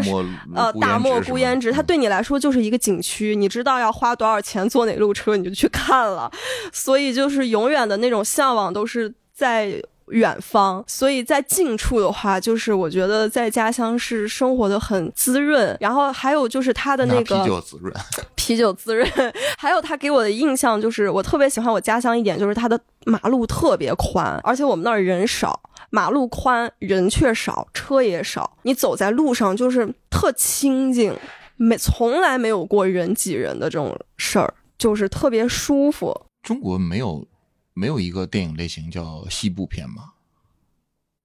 [0.55, 6.31] 呃大漠孤烟直，它对你来说就是一个景区，你知道要花多少钱坐哪路车，你就去看了，
[6.71, 9.81] 所以就是永远的那种向往都是在。
[10.07, 15.77] 远方，所以在近处的话，就是我觉得在家乡是生活的很滋润。
[15.79, 17.95] 然后还有就是他的那个啤酒滋润，
[18.35, 19.09] 啤酒滋润。
[19.57, 25.57] 还有他给我的印象就是，我特别喜欢我家乡一点，就是它的马路特别宽，而且我们那儿人少，
[25.91, 31.15] 马路宽，人却少，车也少，你走在路上就是特清静，
[31.57, 36.25] 没从来没有过人挤人的这种事儿，就是特别舒服。
[36.41, 37.27] 中国没有。
[37.73, 40.11] 没有一个电影类型叫西部片吗？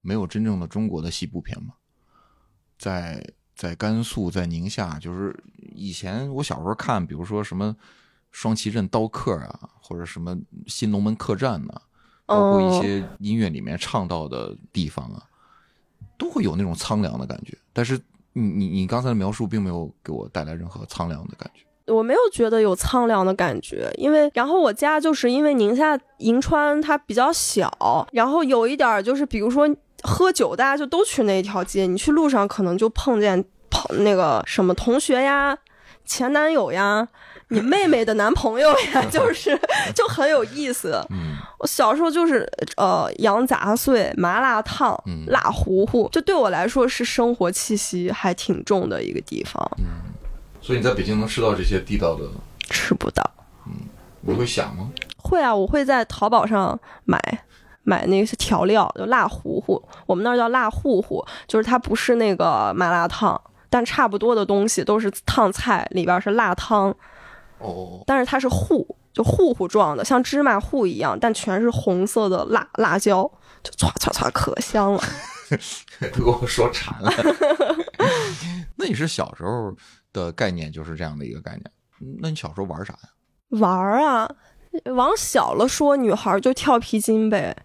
[0.01, 1.73] 没有真正的中国的西部片吗？
[2.79, 3.21] 在
[3.53, 5.37] 在甘肃，在宁夏，就是
[5.75, 7.75] 以前我小时候看，比如说什么
[8.31, 11.81] 双旗镇刀客啊，或者什么新龙门客栈呐，
[12.27, 15.23] 包括一些音乐里面唱到的地方啊，
[16.17, 17.57] 都会有那种苍凉的感觉。
[17.73, 17.99] 但是
[18.33, 21.61] 你你你刚才的描述并没有给我带来任何苍凉的感觉。
[21.93, 29.65] 我没有觉得有苍凉的感觉，因为然后我家就是因为宁夏银川它比较小，然后有一点就是比如说
[30.03, 35.57] 喝酒，大家就都去那一条街，你去路上可能就碰见碰那个什么同学呀、
[36.03, 37.07] 前男友呀、
[37.49, 39.59] 你妹妹的男朋友呀， 就是
[39.95, 41.01] 就很有意思。
[41.59, 49.71] 我小时候就是呃羊杂碎、麻辣烫、辣糊糊，就对我来说是生活气息还挺重的一个地方。
[49.79, 49.85] 嗯
[50.59, 52.25] 所以你在北京能吃到这些地道的？
[52.69, 53.23] 吃不到。
[53.67, 53.73] 嗯，
[54.19, 54.89] 你会想吗？
[55.15, 57.17] 会啊，我会在淘宝上买
[57.83, 66.93] 买那些调料，就辣糊糊，我们那儿叫辣糊糊，就是它不是那个麻辣烫，但差不多的东西都是烫菜，里边是辣汤。
[67.59, 68.03] 哦。
[68.05, 73.23] 但是它是糊，就糊糊状的，像芝麻糊一样，但全是红色的辣辣椒，
[73.63, 75.03] 就唰唰唰，可香了。
[76.13, 77.11] 都给我说馋了。
[78.75, 79.75] 那你是小时候？
[80.13, 81.63] 的概念就是这样的一个概念。
[82.21, 83.09] 那你小时候玩啥呀？
[83.59, 83.69] 玩
[84.03, 84.27] 啊，
[84.95, 87.55] 往小了说，女孩就跳皮筋呗。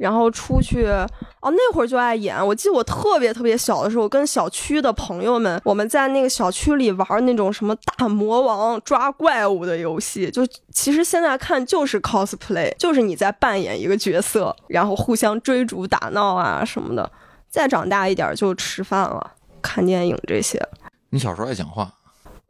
[0.00, 2.34] 然后出去哦，那会儿就爱演。
[2.46, 10.30] 我记得我特别特别小的时候，跟小区的朋友们，我们在那个小区里玩那种什么大魔王抓怪物的游戏。
[10.30, 17.12] 就其实现在看就是 cosplay，就是你在扮演一个角色，然后互相追逐打闹啊什么的。
[17.50, 20.66] 再长大一点就吃饭了、看电影这些。
[21.10, 21.92] 你小时候爱讲话？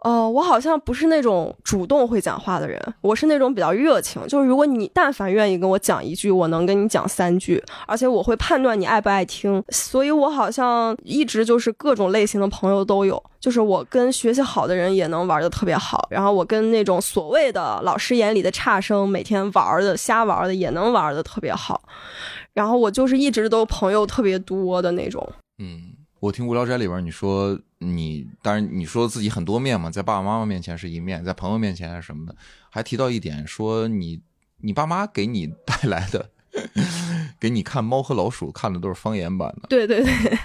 [0.03, 4.27] 哦，我好像不是那种主动会讲话的人，我是那种比较热情。
[4.27, 9.63] 就是如果你但凡愿意跟我讲一句，我能跟你讲三句，而且我会判断你爱不爱听。
[9.69, 21.83] 所以我好像一直就是各种类型的朋友都有，就是我跟学习好的人也能玩的特别好，然后我跟那种所谓的老师眼里的差生，每天玩的瞎玩的也能玩的特别好。
[22.55, 25.31] 然后我就是一直都朋友特别多的那种。
[25.59, 27.59] 嗯，我听《无聊斋》里边你说。
[27.83, 32.35] 你当然你说自己很多面嘛，在爸爸妈妈面前是一面，在朋友面前是什么的，
[32.69, 34.21] 还提到一点说你
[34.59, 36.31] 你爸妈给你带来的，
[37.40, 40.38] 给你看《猫和老鼠》看的都是方言版的，对对对，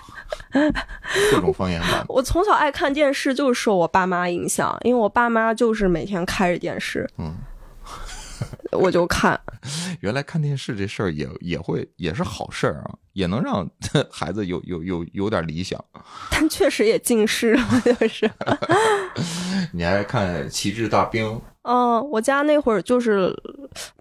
[1.31, 2.05] 各种方言版。
[2.09, 7.35] 我从小爱看电视就是受我爸妈影响，因为我爸妈就是每天开着电视，嗯。
[8.71, 9.39] 我就看，
[10.01, 13.67] 原来看电视这事儿也也会也是好事儿啊，也能让
[14.11, 15.83] 孩子有有有有点理想。
[16.31, 18.29] 但确实也近视了，就是。
[19.71, 21.25] 你还看《旗帜大兵》？
[21.63, 23.33] 嗯，我家那会儿就是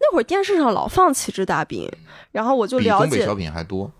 [0.00, 1.87] 那会儿电视上老放《旗帜大兵》，
[2.33, 3.11] 然后我就了解。
[3.11, 3.90] 东北小品还多。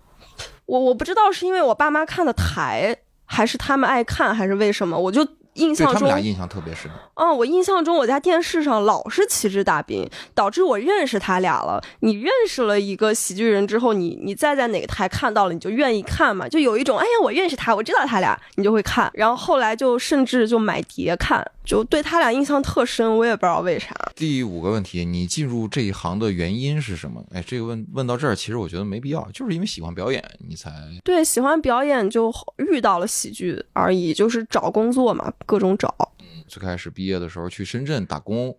[0.65, 5.27] 我我不知道是因为我爸妈看的台，还是他们爱看，还是为什么，我就。
[5.55, 6.89] 印象中，他们俩印象特别深。
[7.15, 11.81] 嗯，我印象中我家电视上老是旗帜大兵，导致我认识他俩了。
[11.99, 19.09] 你认识了一个喜剧人之后，你你再在哪个台看到了，你就愿意看嘛，就有一种哎呀，我认识他，我知道他俩，你就会看。
[19.13, 23.93] 然后后来就甚至就买碟看，就对他俩印象特深，我也不知道为啥。
[24.15, 27.23] 第五个问题，你进入这一行的原因是什么？
[27.31, 30.71] 哎，这个问问到这儿，其实我觉得没必要，就是因为喜欢表演，你才
[31.03, 35.33] 对喜欢表演就遇到了喜剧而已，就是找工作嘛。
[35.45, 38.55] 各种找，嗯，最开始毕业的时候去深圳打工，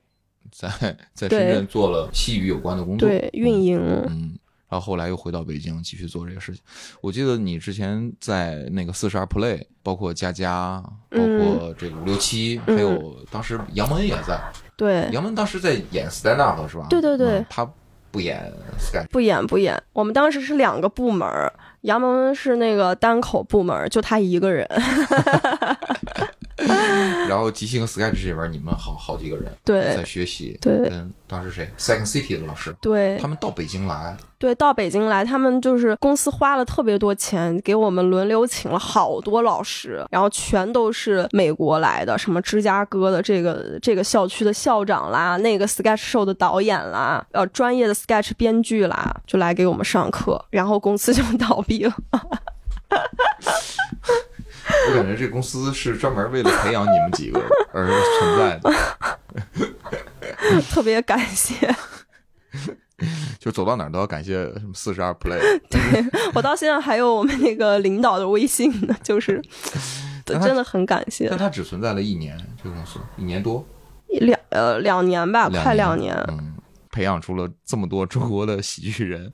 [0.52, 0.68] 在
[1.14, 4.38] 在深圳做了戏语有关的工作，对运营，嗯，
[4.68, 6.62] 然后后来又回到北京继续做这个事情。
[7.00, 14.40] 我记得你之前在那个四十二 play，包括佳佳，包括这个五六七，还有当时杨蒙恩也在，
[14.76, 16.86] 对，杨门当时在演 stand up 是吧？
[16.90, 17.68] 对对对嗯他
[18.10, 19.80] 不演 sketch，不演不演。
[19.92, 21.28] 我们当时是两个部门，
[21.82, 24.66] 杨蒙是那个单口部门，就他一个人。
[27.28, 51.92] 然后即兴和 sketch 这边你们好好几个人对在学习，对跟当时谁 Second City 的老师，对他们到北京来，对，到北京来，他们就是公司花了特别多钱，给我们轮流请了好多老师，然后全都是美国来的，什么芝加哥的这个这个校区的校长啦，那个 sketch show 的导演啦，呃，专业的 sketch 编剧啦，就来给我们上课，然后公司就 倒闭了。
[54.90, 57.40] 我感觉这公司是专门为了培养你们几个
[57.72, 58.72] 而存在的，
[60.70, 61.54] 特别感谢，
[63.38, 65.38] 就走到哪儿都要感谢什么四十二 play。
[65.68, 65.80] 对
[66.34, 69.42] 我到现在还有我们那个领导的微信呢，就是
[70.24, 71.38] 他真的很感谢但。
[71.38, 73.64] 它只存在了一年，这个公司一年多，
[74.08, 76.14] 两呃两年吧，快两年。
[76.28, 76.54] 嗯，
[76.90, 79.32] 培养出了这么多中国的喜剧人。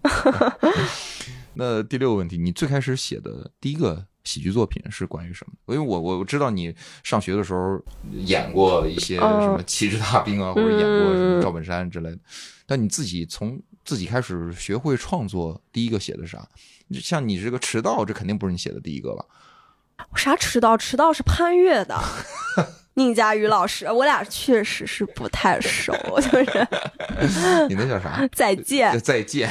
[1.55, 5.75] 那第六个问题，你最开始写的第一个喜剧作品是关于什么？
[5.75, 7.81] 因为我我知道你上学的时候
[8.13, 12.19] 演过一些嗯什么《旗帜大兵》啊，或者演过什么赵本山之类的，
[12.67, 16.47] 但你自己从自己开始学会创作，第一个写的啥？
[16.95, 19.25] 像你这个迟到，这肯定不是你写的第一个吧？
[20.15, 20.77] 啥迟到？
[20.77, 21.99] 迟到是潘越的，
[22.95, 26.69] 宁佳宇老师，我俩确实是不太熟，就是
[27.69, 28.29] 你那叫啥？
[28.33, 28.99] 再见。
[29.01, 29.51] 再见，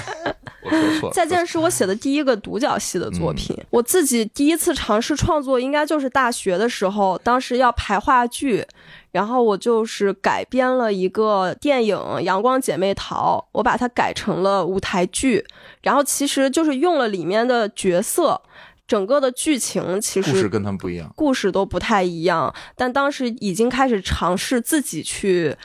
[0.72, 1.14] 我说错了。
[1.16, 3.58] 再见是我写的第一个独角戏的作品。
[3.70, 8.66] 我自己第一次尝试创作，应该就是大学的时候，当时要排话剧，
[9.12, 15.46] 然后我就是改编了一个电影《阳光姐妹淘》，我把它改成了舞台剧，
[15.82, 18.42] 然后其实就是用了里面的角色，
[18.88, 21.12] 整个的剧情其实故事跟他们不一样。
[21.16, 25.56] 故事都不太一样，但当时已经开始尝试自己去。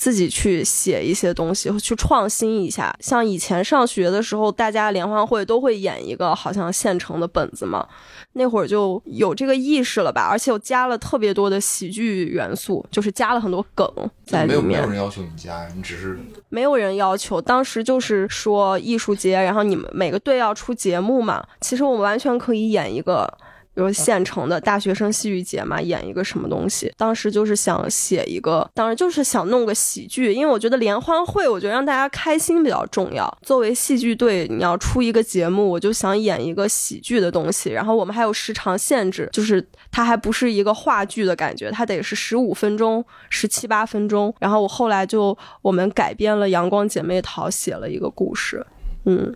[0.00, 2.90] 自己去写一些东西，去创新一下。
[3.00, 7.86] 像以前上学的时候，大家联欢会都会演一个好像现成的本子嘛，
[8.32, 13.86] 那会儿就有这个意识了吧，而且我加了特别多的喜剧元素，就是加了很多梗
[14.24, 14.88] 在里面没有没有。
[14.88, 21.46] 人要求你加，你只是没有人要求，当时就是说艺术节，然后你们每个队要出节目嘛。
[21.60, 23.30] 其实我们完全可以演一个，
[23.74, 26.92] 比如现成的大学生戏剧节嘛，演一个什么东西。
[26.96, 33.38] 当时就是想写一个，当时就是想弄个喜剧，因为我觉得联欢会，我觉得让大家开心比较重要。
[33.42, 37.70] 作为戏剧队，你要出一个节目，我就想演一个喜剧的东西。
[37.70, 44.34] 然后我们还有时长限制，就是它还不是一个话剧的感觉，它得是十五分钟、十七八分钟。
[44.40, 48.66] 然后我后来就我们改编了《阳光姐妹淘》，写了一个故事。
[49.04, 49.34] 嗯，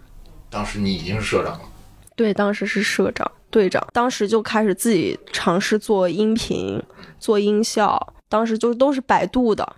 [0.51, 1.61] 当时你已经是社长了。
[2.17, 6.83] 对，当时是社长、队长，当时就开始自己尝试做音频、
[7.21, 9.77] 做音效，当时就都是百度的。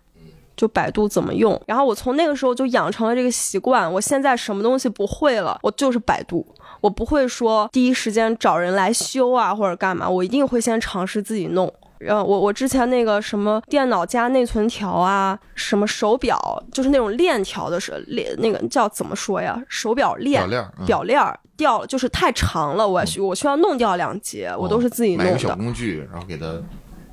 [0.57, 3.93] 就百度怎么用，然后我从那个时候就养成了这个习惯。
[3.93, 6.47] 我现在什么东西不会了，我就是百度，
[6.81, 11.71] 我不会说第一时间找人来修啊或者干嘛，我一定会先尝试自己弄。
[11.99, 19.63] 然后我我之前那个什么电脑加内存条啊，什么手表，就是那种链条的是链，那个叫怎么说呀？
[19.69, 25.57] 手表链表链表链掉了，就是太长了，我需我需要弄掉两节，我都是自己买个小。
[25.57, 26.63] 工具，然后给它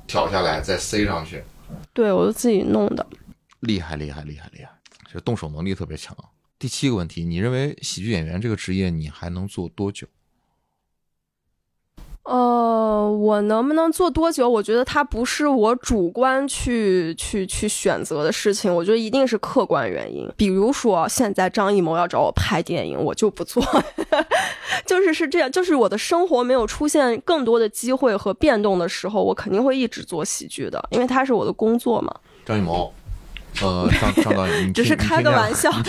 [0.06, 1.42] 挑下来，再塞上去，
[1.92, 3.06] 对，我都自己弄的。
[3.60, 4.70] 厉害厉害厉害厉害，
[5.10, 6.14] 这动手能力特别强。
[6.58, 10.06] 第七个问题，你认为喜剧演员这个职业你还能做多久？
[12.24, 14.48] 呃，我能不能做多久？
[14.48, 20.26] 我觉得它不是我主观去去去选择的事情，我觉得一定是客观原因。
[20.34, 23.62] 比如说，现在张艺谋要找我拍电影，我就不做，
[24.86, 25.52] 就是是这样。
[25.52, 32.14] 就是我的生活没有出现更多的机会和变动的时候，我肯定会一直做喜剧的，因为它是我的工作嘛。
[32.46, 32.90] 张艺谋，
[33.60, 35.70] 呃，张张导演，你只是开个玩笑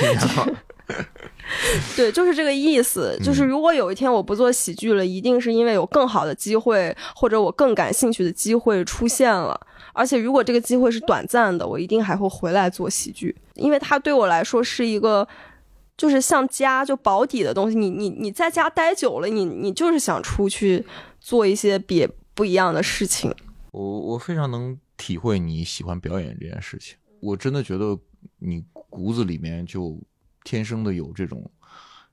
[1.95, 3.17] 对，就是这个意思。
[3.23, 9.59] 就是如果有一天我不做喜剧了，一定是因为有更好的机会，或者我更感兴趣的机会出现了。
[9.93, 15.27] 而且如果这个机会是短暂的，我一定还会回来做喜剧，因为它对我来说是一个。
[15.97, 20.85] 就是像家就保底的东西，你你你在家待久了，你你就是想出去
[21.21, 23.33] 做一些别不一样的事情。
[23.71, 27.97] 我我非常能体会你喜欢表演这件事情，我真的觉得
[28.39, 29.97] 你骨子里面就
[30.45, 31.51] 天生的有这种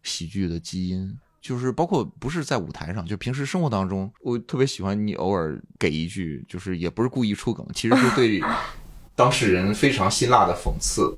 [0.03, 8.41] 喜剧的基因，就是包括不是在舞台上，就平时生活当中，我特别喜欢你偶尔给一句，就是也不是故意出梗，其实是对
[9.15, 11.17] 当事人非常辛辣的讽刺，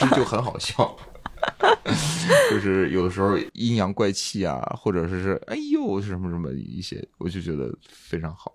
[0.00, 0.96] 这就很好笑。
[2.50, 8.52] 就是有的时候阴阳怪气啊，或者是是哎呦什么什么一些，我就觉得非常好。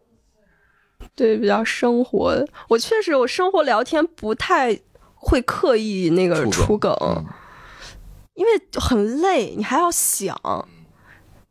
[1.15, 2.45] 对，比较生活。
[2.67, 4.77] 我确实，我生活聊天不太
[5.15, 7.25] 会刻意那个出出梗，嗯
[8.33, 10.35] 因为很累，你还要想。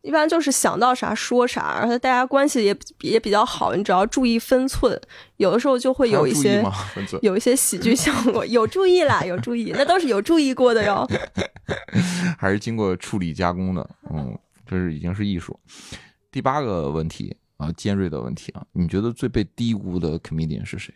[0.03, 5.01] 一般就是想到啥说啥，而且大家关系也也比较好，你只要注意分寸，
[5.37, 6.61] 有的时候就会有一些
[7.21, 8.45] 有一些喜剧效果。
[8.45, 11.09] 有注意啦，有注意，那都是有注意过的哟。
[12.37, 15.57] 还是经过处理加工的，嗯，这是已经是艺术。
[16.33, 20.93] 第八个问题啊，尖锐的问题啊，你觉得最被低估的 comedian 是谁？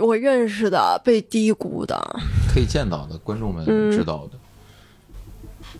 [0.00, 1.98] 我认识的被低估的，
[2.54, 4.37] 可以见到的，观众们嗯知道的。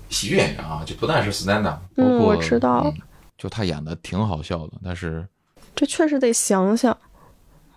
[0.08, 2.94] 喜剧演员啊，就不但是 stand up，包嗯我知道嗯
[3.36, 5.26] 就他演的挺好笑的，但是
[5.74, 6.96] 这确实得想想。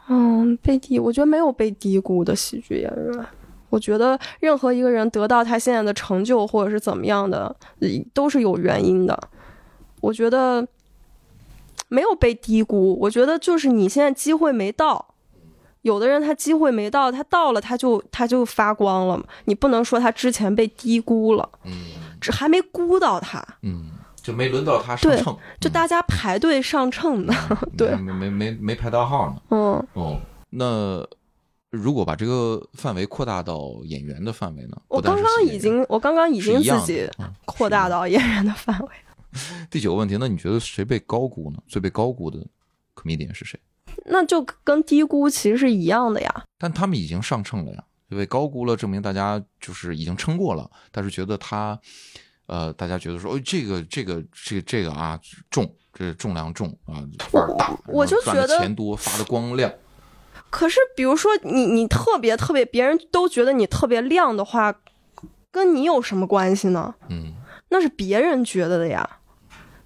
[0.08, 3.26] 嗯，被低，我觉得没有被低估的喜剧演员。
[3.70, 9.18] 我觉得任何一个人得到他现在的成就或者是怎么样的，呃都是有原因的。
[10.02, 10.68] 我觉得
[11.88, 15.11] 没有被低估，我觉得就是你现在机会没到。
[15.82, 19.24] 有的人他机会没到，他到了他就他就发光了嘛。
[19.46, 21.74] 你不能说他之前被低估了，嗯
[22.20, 23.90] 只还没估到他，嗯，
[24.22, 27.34] 就没轮到他上对秤，就大家排队上秤呢。
[27.76, 29.42] 对没没没没排到号呢。
[29.50, 30.22] 嗯，哦，
[30.52, 31.04] 那
[31.72, 34.78] 如果把这个范围扩大到演员的范围呢？
[34.88, 38.90] 我刚刚已经我刚刚已经自己嗯扩大到演员的范围。
[39.72, 41.58] 第九个问题，那你觉得谁被高估呢？
[41.66, 42.38] 最被高估的
[42.94, 43.60] comedian 是谁？
[44.06, 46.43] 那就跟低估其实是一样的呀。
[46.58, 51.80] 但他们已经上秤了呀，因为高估了，证明大家就是已经撑过了，但是觉得他，
[52.47, 59.72] 呃，大家觉得说，哦，这个这个这个这个啊重，这重量重啊，腕儿大，我就觉得钱多，发的光亮，
[60.49, 64.76] 可是比如说你你特别特别，别人都觉得你特别亮的话，
[65.52, 66.95] 跟你有什么关系呢？
[67.10, 67.36] 嗯
[67.74, 69.20] 那是别人觉得的呀。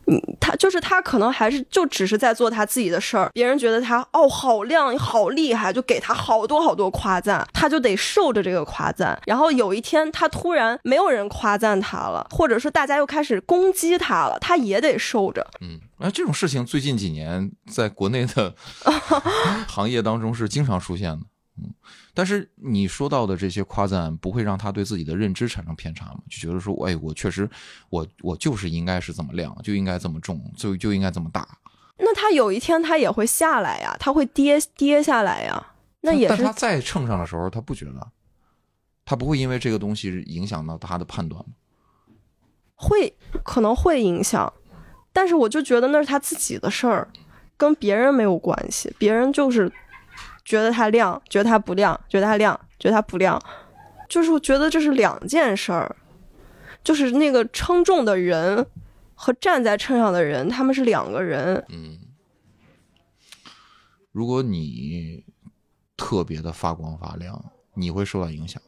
[0.07, 3.29] 嗯他就是他，可能还是就只是在做他自己的事儿。
[3.33, 9.19] 别人觉得他哦好亮，好厉害，就给他好多好多夸赞，他就得受着这个夸赞。
[9.25, 15.45] 然后有一天他突然没有人夸赞他了，或者说大家又开始攻击他了，他也得受着。
[15.61, 18.53] 嗯，那这种事情最近几年在国内的
[19.67, 21.19] 行业当中是经常出现的。
[21.57, 21.73] 嗯，
[22.15, 26.19] 但是你说到的这些夸赞，不会让他对自己的认知产生偏差吗？
[26.29, 27.47] 就觉得说，哎，我确实，
[27.89, 31.45] 我我就是应该是这么亮，就应该这么重，就就应该这么大。
[31.97, 35.73] 那他有一天他也会下来呀，他会跌跌下来呀。
[36.01, 38.07] 那也是但他在秤上的时候，他不觉得，
[39.03, 41.53] 他不会因为这个东西影响到他的判断吗？
[42.75, 44.51] 会可能会影响，
[45.13, 47.07] 但是我就觉得那是他自己的事儿，
[47.55, 48.93] 跟别人没有关系。
[48.99, 49.71] 别人就是
[50.45, 53.41] 觉得它亮，觉得它不亮，觉得它亮，觉得它不亮，
[54.07, 55.95] 就是我觉得这是两件事儿，
[56.83, 58.65] 就是那个称重的人
[59.15, 61.65] 和站在秤上的人，他们是两个人。
[61.69, 61.97] 嗯，
[64.11, 65.25] 如果你
[65.97, 67.43] 特别的发光发亮，
[67.73, 68.61] 你会受到影响。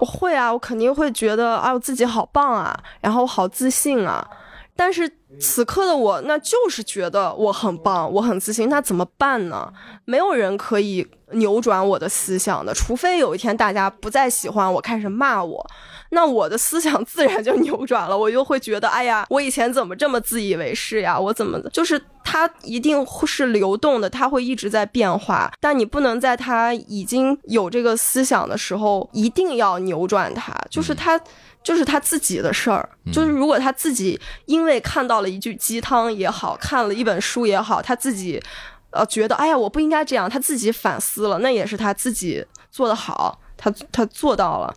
[0.00, 4.28] 我会啊，我肯定会觉得啊，我自己好棒啊，然后我好自信啊。
[4.74, 8.68] 但是此刻的我，那就是觉得我很棒，我很自信。
[8.68, 9.70] 那怎么办呢？
[10.04, 15.64] 没有人可以扭转我的思想的，除非有一天大家不再喜欢我，开始骂我，
[16.10, 18.16] 那我的思想自然就扭转了。
[18.16, 21.18] 我就会觉得，哎呀，我以前怎么这么自以为是呀？
[21.20, 25.52] 我怎么就是它一定会是流动的，它会一直在变化。
[25.60, 31.20] 但你不能在它已经有这个思想的时候，一定要扭转它，就是它。
[31.62, 38.42] 就是他自己的事儿，就是如果他自己因为看到了一句鸡汤也好，看了一本书也好，他自己
[38.90, 44.76] 呃觉得哎呀我不应该这样，他自己反思了，那也是他自己做的好，他他做到了。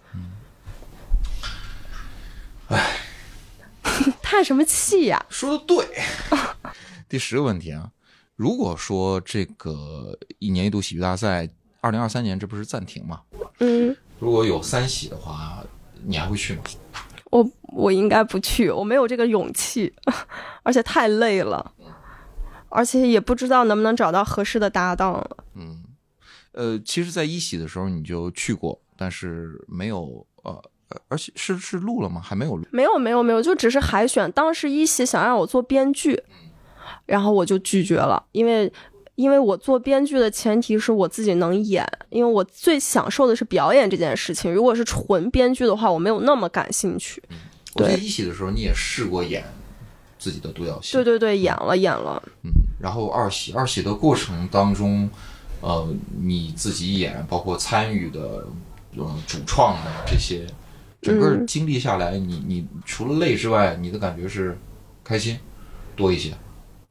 [2.69, 2.97] 唉，
[4.21, 5.25] 叹什么气呀？
[5.29, 5.87] 说的对。
[7.09, 7.91] 第十个问题啊，
[8.35, 11.47] 如果说这个一年一度喜剧大赛，
[11.81, 13.21] 二零二三年这不是暂停吗？
[13.59, 15.63] 嗯，如果有三喜的话，
[16.07, 16.61] 你还会去吗？
[17.31, 19.93] 我我应该不去，我没有这个勇气，
[20.63, 21.73] 而且太累了，
[22.69, 25.37] 而且也不知道能不能找到合适的搭档了。
[25.55, 25.83] 嗯，
[26.53, 30.51] 呃，其实，在一喜的时候你就去过，但是没有呃，
[30.89, 32.21] 呃而且是是录了吗？
[32.21, 32.65] 还没有录。
[32.71, 34.31] 没有没有没有，就只是海选。
[34.31, 36.23] 当时一喜想让我做编剧，
[37.05, 38.71] 然后我就拒绝了，因为
[39.15, 44.53] 因为我做编剧的前提是我自己能演，因为我最享受的是表演这件事情。
[44.53, 47.23] 如果是纯编剧的话，我没有那么感兴趣。
[47.75, 49.43] 我记得对一喜的时候你也试过演
[50.19, 50.93] 自己的独角戏。
[50.93, 55.09] 对对对，演了演了，嗯，然后二喜，二喜的过程当中，
[55.61, 55.87] 呃，
[56.21, 58.45] 你自己演，包括参与的，
[58.97, 60.45] 呃，主创的这些，
[61.01, 64.57] 整个嗯经历下来，你你除了累之外，你的感觉是
[65.03, 65.37] 开心
[65.95, 66.33] 多一些。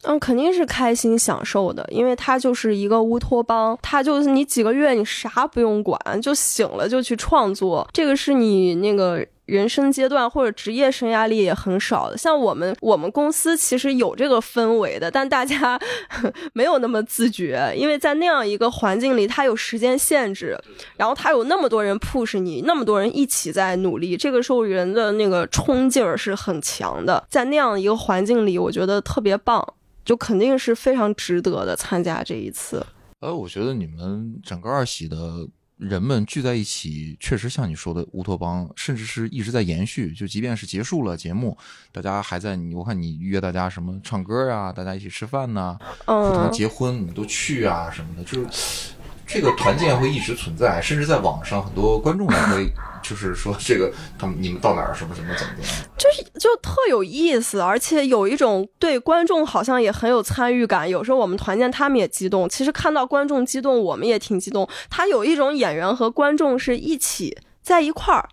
[0.05, 9.27] 嗯，肯定是开心享受的，因为它就是一个乌托邦，它就是你几个月你啥不用管，就醒了就去创作，这个是你那个。
[9.47, 15.79] 人生阶段或者职业生涯里也很少的，像我们我们公司其实有这个氛围的，但大家
[16.55, 20.59] 没有那么自觉，因为在那样一个环境里，它有时间限制，
[20.97, 29.75] 然后它有那么多人 push 你，那么多人一起在努力，这个时候人的那个冲劲儿是很强的，在那样一个环境里，我觉得特别棒，
[30.05, 32.85] 就肯定是非常值得的参加这一次。
[33.21, 35.49] 呃，我觉得你们整个二喜的。
[35.77, 40.13] 人们聚在一起，确实像你说的乌托邦，甚至是一直在延续。
[40.13, 41.59] 就即便是结束了节目，
[41.91, 45.77] 大家还在你，我看你约大家什么唱歌啊，大家一起吃饭呐，
[46.07, 48.93] 嗯，结婚你们都去啊什么的，就是
[49.27, 52.73] 这个团建会一直存在，甚至在网上很多观众也会。
[53.05, 60.89] 就是说，这个他们你们到哪儿什么什么怎么怎么样，就是就特有意思，而且有一种对观众好像也很有参与感。
[60.89, 62.49] 有时候我们团建，他们也激动。
[62.49, 64.67] 其实看到观众激动，我们也挺激动。
[64.89, 68.27] 他有一种演员和观众是一起在一块儿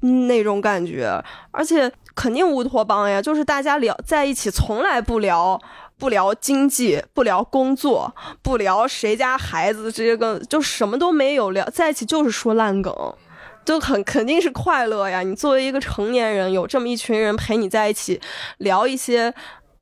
[0.00, 5.56] 那种感觉，而且肯定乌托邦呀，就是大家聊在一起，从来不聊
[6.02, 12.92] 不聊经济，不聊工作，不聊谁家孩子这个，就什么都没有聊，在一起就是说烂梗。
[13.64, 15.22] 就很肯定是快乐呀！
[15.22, 18.20] 你作为一个成年人，有这么一群人陪你在一起，
[18.58, 19.32] 聊一些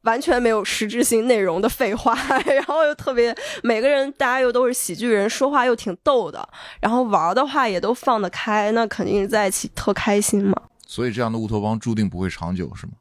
[0.03, 2.15] 完全没有实质性内容的废话，
[2.45, 6.47] 然后又特别每个人大家又都是喜剧人，说话又挺逗的，
[6.83, 10.55] 然后玩的话也都放得开，那肯定是在一起特开心嘛。
[10.87, 12.93] 所以这样的乌托邦注定不会长久，是吗？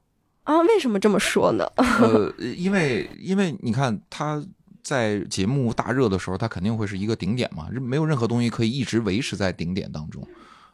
[0.49, 1.63] 啊，为什么这么说呢？
[1.77, 4.43] 呃，因为因为你看他
[4.81, 10.27] 在节目大热的时候，他肯定会是一个顶点嘛，没有任何东西可以一直维持在顶点当中。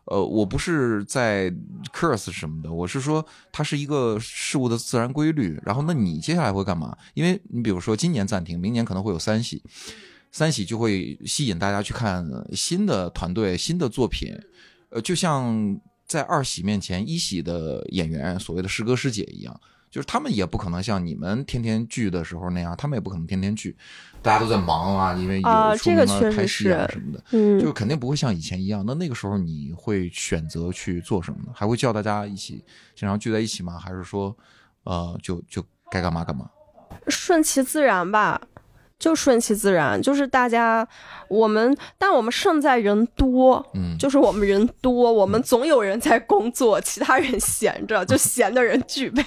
[0.06, 1.54] 呃，我不是在
[1.94, 5.60] curse 什么的，我是说它是一个事物的自然规律。
[5.66, 6.98] 然后，那你接下来会干嘛？
[7.14, 9.62] 因为你比如说今年暂停，明年可能会有三喜，
[10.32, 14.34] 三喜就会吸引大家去看新的团队、新的作品。
[14.90, 19.60] 呃，就像在二喜面前，一喜的演员所谓的师哥师姐一样。
[19.92, 23.74] 就是他们也不可能像你们天天聚的时候那样，他们也不可能天天聚，
[24.22, 28.84] 大家都在忙啊，因为有出名了拍戏啊什么的，嗯，就肯定不会像以前一样。
[28.86, 31.52] 那那个时候你会选择去做什么呢？
[31.56, 32.62] 还会叫大家一起
[32.94, 33.80] 经常聚在一起吗？
[33.80, 34.36] 还是说，
[34.84, 36.50] 呃，就就该干嘛干嘛？
[37.08, 38.42] 顺其自然吧。
[39.06, 40.88] 就顺其自然，就是大家，
[41.28, 49.24] 我们，但我们胜在人多，嗯，就是我们人多，我们总有人在工作，其他人闲着，就闲的人具备。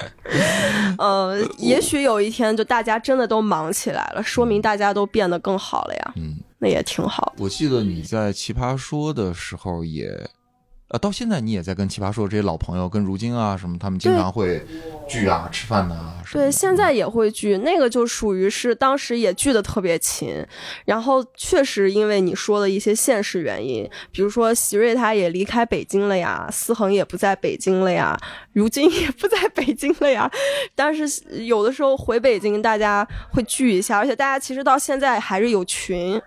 [0.98, 7.32] 呃，也许有一天，就大家真的都忙起来了，说明大家都变得更好了呀，嗯，那也挺好。
[7.38, 10.28] 我记得你在奇葩说的时候也。
[10.90, 14.60] 呃，到现在你也在跟奇葩说这些老朋友，跟如今啊什么，他们经常会
[15.08, 16.14] 聚啊、吃饭呐。
[16.32, 20.44] 对，现在也会聚，那个就属于是当时也聚的特别勤。
[20.84, 28.18] 然后确实因为你说的一些现实原因，比如说席瑞他也离开北京了呀，思恒也不在北京了呀，
[28.52, 30.28] 如今也不在北京了呀。
[30.74, 31.04] 但是
[31.44, 36.20] 有的时候回北京，大家会聚一下，而且大家其实到现在还是有群。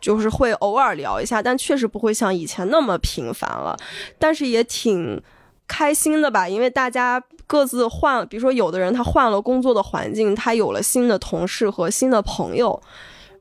[0.00, 3.76] 就是会偶尔聊一下，但确实不会像以前那么频繁了。
[4.18, 5.22] 但是也挺
[5.66, 12.80] 开心的吧，因为大家各自换，比如说有的人他换了工作的环境，他有了新的同事和新的朋友。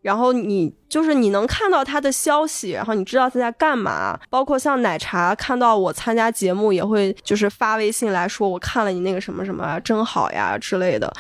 [0.02, 4.18] 然后你就是你能看到他的消息，然后你知道他在干嘛。
[4.30, 11.14] 包括像奶茶看到我参加节目，也会就是发微信来说我看了你那个什么什么真好呀之类的。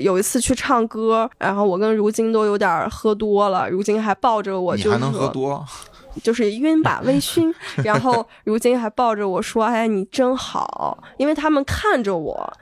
[0.00, 5.64] 有一次去唱歌，然后我跟如今都有点喝多了，如今还抱着我，就还能喝多，
[6.22, 7.54] 就是晕吧，微醺。
[7.84, 12.52] 然后如今还抱着我说：“哎，你真好。”因为他们看着我，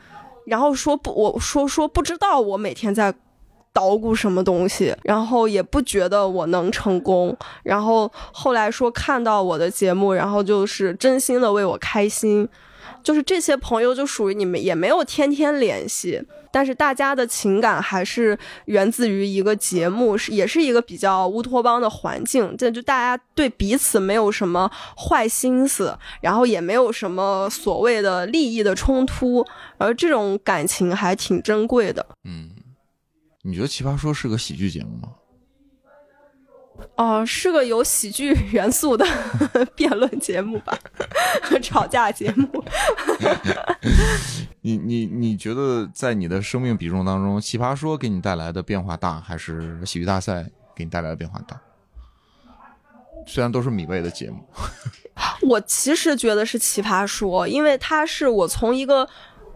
[0.45, 3.14] 然后说不，我说说不知道我每天在
[3.72, 7.36] 捣鼓什么东西，然后也不觉得我能成功。
[7.62, 12.49] 然后后来说看到我的节目，然后就是真心的为我开心。
[13.03, 16.23] 就是这些朋友就属于你们，也没有天天联系。
[16.51, 22.57] 但是大家的情感还是源自于一个节目，是也是一个比较乌托邦的环境。
[22.57, 29.45] 这就大家对彼此没有什么坏心思，然后也没有什么所谓的利益的冲突，
[29.77, 32.05] 而这种感情还挺珍贵的。
[32.25, 32.51] 嗯，
[33.43, 35.11] 你觉得《奇葩说》是个喜剧节目吗？
[36.97, 39.07] 哦，是个有喜剧元素的
[39.76, 40.76] 辩论节目吧，
[41.62, 42.64] 吵架节目。
[44.62, 51.61] 你你你觉得在你的生命比重当中，《奇葩说》给你带来的变化大，还是喜剧大赛给你带来的变化大？
[53.26, 54.45] 虽然都是米味的节目，
[55.43, 59.09] 我其实觉得是《奇葩说》，因为它是我从一个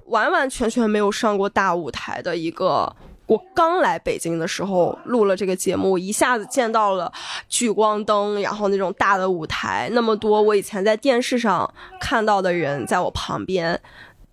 [0.06, 2.94] 完完全全没有上过大舞台的一个。
[3.26, 7.10] 我刚来北京的时候录了这个节目，一下子见到了
[7.48, 13.80] 聚光灯，然后那种大的舞台，那么多我以前在电视上看到的人在我旁边。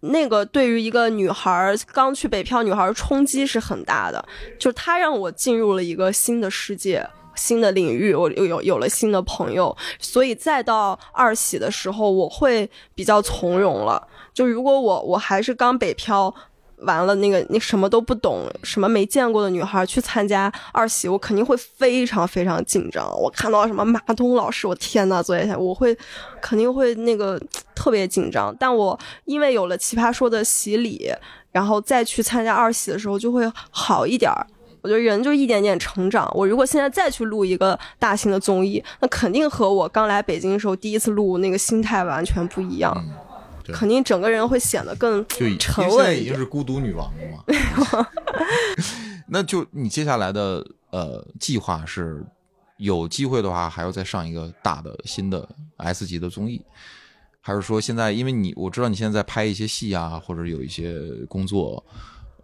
[0.02, 4.26] 那个对于一个女孩儿刚去北漂女孩儿冲击是很大的，
[4.58, 14.08] 就是她让我进入了一个新的世界、新的领域，我又有有了新的朋友，所以再到二喜的时候，我会比较从容了。
[14.34, 16.34] 就如果我我还是刚北漂。
[16.82, 23.06] 完了，那个你什么都不懂，什么没见过的女孩去参加二喜，我肯定会非常非常紧张。
[23.20, 25.98] 我看到什么马东老师，我天呐，坐下我会
[26.42, 27.40] 肯定会那个
[27.76, 28.56] 特别紧张。
[28.60, 31.12] 但我因为有了奇葩说的洗礼，
[31.52, 34.46] 然后再去参加二喜的时候就会好一点儿。
[34.82, 36.32] 我觉得人就一点点成长。
[36.34, 42.96] 我如果现在再去录一个大型的综艺，那肯定和我刚来北京的时候第一次录那个心态完全不一样。
[43.74, 45.96] 肯定整个人会显得更就沉稳。
[45.96, 48.08] 现在已经是孤独女王了嘛？
[49.28, 52.26] 那就你接下来的呃计划是，
[52.78, 55.48] 有机会的话还要再上一个大的新的
[55.78, 56.62] S 级的综艺，
[57.40, 61.84] 还是说现在因为你我知道你现在在拍一些戏啊，或者有一些工作，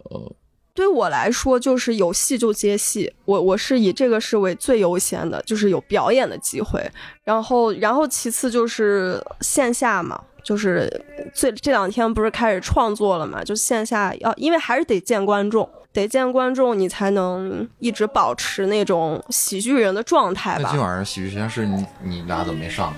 [0.04, 0.36] 呃，
[0.74, 6.88] 对我来说就是有戏就接戏，我我是以这个是为最优先的，就是有表演的机会，
[7.24, 10.22] 然后然后其次就是线下嘛。
[10.46, 10.88] 就是
[11.34, 13.42] 最这两天不是开始创作了嘛？
[13.42, 20.60] 就线下要，因为还是得见观众，得见观众，你才能一直保持那种喜剧人的状态吧。
[20.62, 22.94] 那今晚上喜剧实验室，你你俩怎么没上？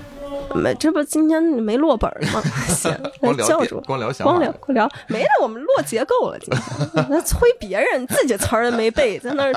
[0.53, 2.43] 没，这不今天没落本吗？
[3.19, 6.37] 光聊教主，光聊光聊光聊，没了，我们落结构了。
[6.37, 9.53] 今天 那催别人，自己词儿没背，在那儿。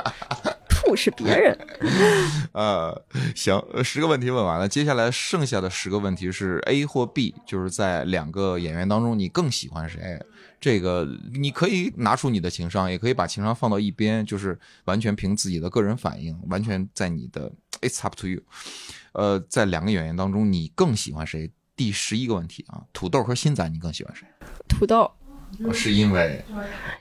[0.85, 1.57] 不是别人，
[2.53, 3.05] 呃，
[3.35, 10.21] 行，十个问题问完了，接下来剩下的十个问题是 A 或 B，就是在两个演员当中，你更喜欢谁？
[10.61, 18.41] 这个你可以拿出你的情商，也可以把情商放到一边，就是完全凭自己的个人反应，完全在你的 It's up to you。
[19.13, 21.51] 呃，在两个演员当中，你更喜欢谁？
[21.75, 24.27] 第十一个问题啊，土豆和新仔，你更喜欢谁？
[24.69, 25.11] 土豆。
[25.71, 26.43] 是因为，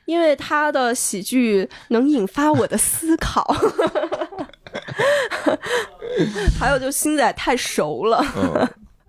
[0.03, 3.55] 因为他的喜剧能引发我的思考，
[6.59, 8.21] 还有就星仔太熟了，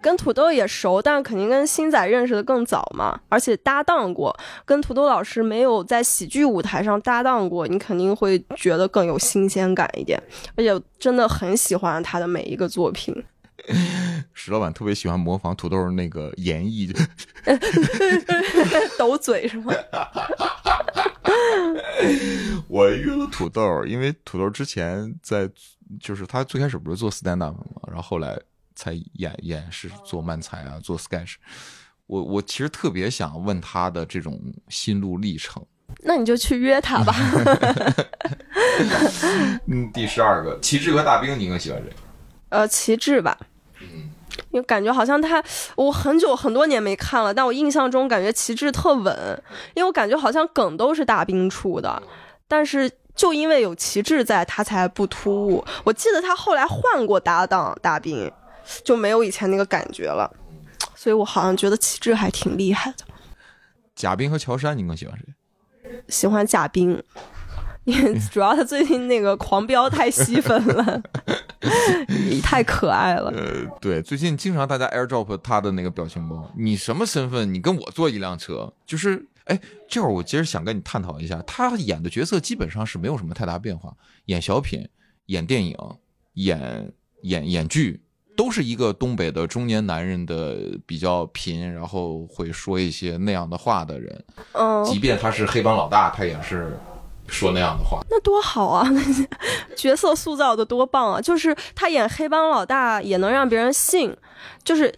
[0.00, 10.22] 跟土豆也熟，但肯定跟星仔认识的更早嘛，而且搭档过，跟土豆老师没有在喜剧舞台上搭档过，你肯定会觉得更有新鲜感一点，
[10.56, 13.24] 而且真的很喜欢他的每一个作品。
[14.34, 16.92] 石老板特别喜欢模仿土豆那个演绎，
[18.98, 19.72] 抖嘴是吗？
[22.68, 25.48] 我约了土豆，因为土豆之前在，
[26.00, 28.38] 就是他最开始不是做 stand up 嘛，然后后来
[28.74, 31.34] 才演演是做漫才啊，做 sketch。
[32.06, 35.64] 我我其实特别想问他的这种心路历程。
[36.04, 37.14] 那你就去约他吧。
[39.66, 41.92] 嗯，第十二个，旗帜和大兵，你更喜欢谁？
[42.52, 43.36] 呃，旗帜吧。
[44.50, 45.42] 因为感觉好像他，
[45.74, 49.42] 我很久很多年没看了，但我印象中感觉旗帜特稳，
[49.74, 52.02] 因为我感觉好像梗都是大兵出的，
[52.46, 55.64] 但是就因为有旗帜在，他才不突兀。
[55.84, 58.30] 我记得他后来换过搭档大兵，
[58.84, 60.30] 就没有以前那个感觉了，
[60.94, 63.04] 所以我好像觉得旗帜还挺厉害的。
[63.94, 65.24] 贾冰和乔杉，你更喜欢谁？
[66.08, 67.02] 喜欢贾冰。
[68.30, 71.02] 主要他最近那个狂飙太吸粉了，
[72.42, 73.30] 太可爱了。
[73.30, 76.48] 呃，对，最近经常大家 AirDrop 他的那个表情包。
[76.56, 77.52] 你什么身份？
[77.52, 78.72] 你跟我坐一辆车？
[78.86, 83.92] 就是，哎，这会儿我其实想跟你探讨一下，他演的角色基本上是没有什么太大变化，
[84.26, 84.88] 演小品、
[85.26, 85.76] 演电影、
[86.34, 88.00] 演演演剧，
[88.36, 94.24] 都是一个东北的中年男人的比较贫，然后会说一些那样的话的人。
[94.52, 96.78] 嗯，即便他是黑帮老大，他也是。
[97.28, 98.86] 说那样的话，那多好啊！
[99.76, 101.20] 角色塑造的多棒啊！
[101.20, 104.14] 就是他演黑帮老大也能让别人信，
[104.62, 104.94] 就是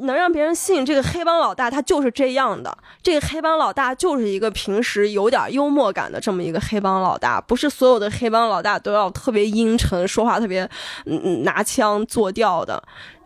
[0.00, 2.76] 能让别人信这个黑帮老大他就是这样的。
[3.02, 10.68] 这个黑帮老大就是一个平时有点幽默感的这么一个黑帮老大，不是所有的黑帮老大都要特别阴沉，说话特别
[11.06, 12.82] 嗯拿腔作调的，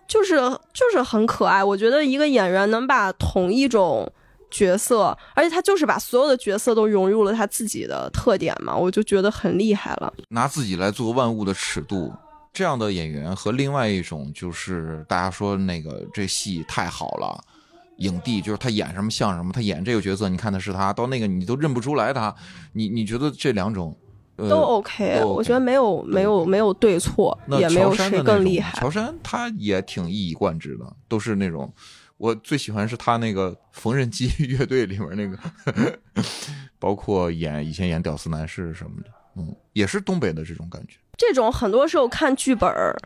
[0.06, 0.36] 就是
[0.72, 1.64] 就是很可爱。
[1.64, 4.10] 我觉得一个演员能把同一种。
[4.52, 10.12] 角色，而且他就是把所有的角色都融入了他自己的特点嘛，我就觉得很厉害了。
[10.28, 12.12] 拿自己来做万物的尺度，
[12.52, 17.42] 这样的演员和另外一种就是大家说那个这戏太好了，
[17.96, 22.32] 影帝就是他演什么像什么，他演这个角色，你看的是他，到那个你都认不出来他。
[22.74, 23.96] 你你觉得这两种
[24.36, 25.22] 都 OK？
[25.24, 28.78] 我觉得没有没有没有对错，也没有谁更厉害。
[28.78, 31.72] 乔杉他也挺一以贯之的，都是那种。
[32.22, 35.98] 我最喜欢是他那个缝纫机乐队里面那个，
[36.78, 40.98] 包括演以前演屌丝男士什么的，嗯，也是东北的这种感觉。
[41.18, 42.96] 这种很多时候看剧本儿，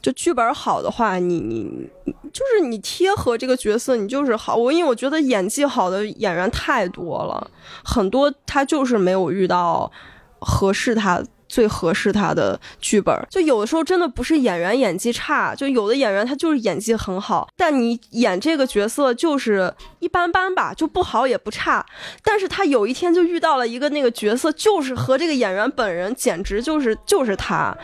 [0.00, 1.86] 就剧本好的话，你你
[2.32, 4.56] 就是你贴合这个角色，你就是好。
[4.56, 7.50] 我因为我觉得演技好的演员太多了，
[7.84, 9.92] 很多他就是没有遇到
[10.38, 11.22] 合适他。
[11.52, 21.84] 最合适他的剧本，就有的时候真的不是演员演技差，就有的演员他就是演技很好，但你演这个角色就是一般般吧，就不好也不差。
[22.24, 27.76] 但是他有一天就遇到了一个那个角色，就是和这个演员本人简直就是就是他，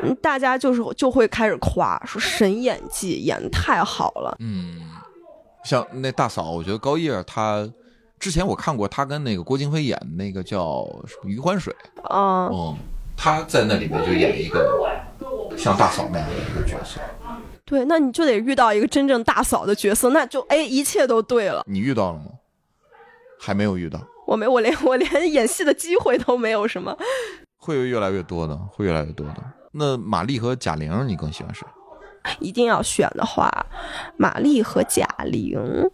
[0.00, 4.36] 嗯，大家就是就会开始夸说神演技，演的太好了。
[4.38, 4.80] 嗯，
[5.64, 7.68] 像那大嫂，我觉得高叶她
[8.20, 11.74] 之前我看过她跟那个郭京飞演的那个叫什么《余欢水》，
[12.14, 12.76] 嗯，嗯，
[13.22, 14.68] 她在那里面就演一个
[15.56, 17.00] 像大嫂那样的一个角色。
[17.64, 21.62] 对，那你就得遇到一个真正大嫂的角色，那就哎，一切都对了。
[21.68, 22.24] 你遇到了吗？
[23.38, 26.98] 还没有遇到，我没，我连 我连演戏的机会都没有，什么？
[27.58, 29.36] 会有越来越多的，会越来越多的。
[29.70, 31.64] 那马丽和贾玲，你更喜欢谁？
[32.40, 33.48] 一定要选的话，
[34.16, 35.88] 马丽和贾玲，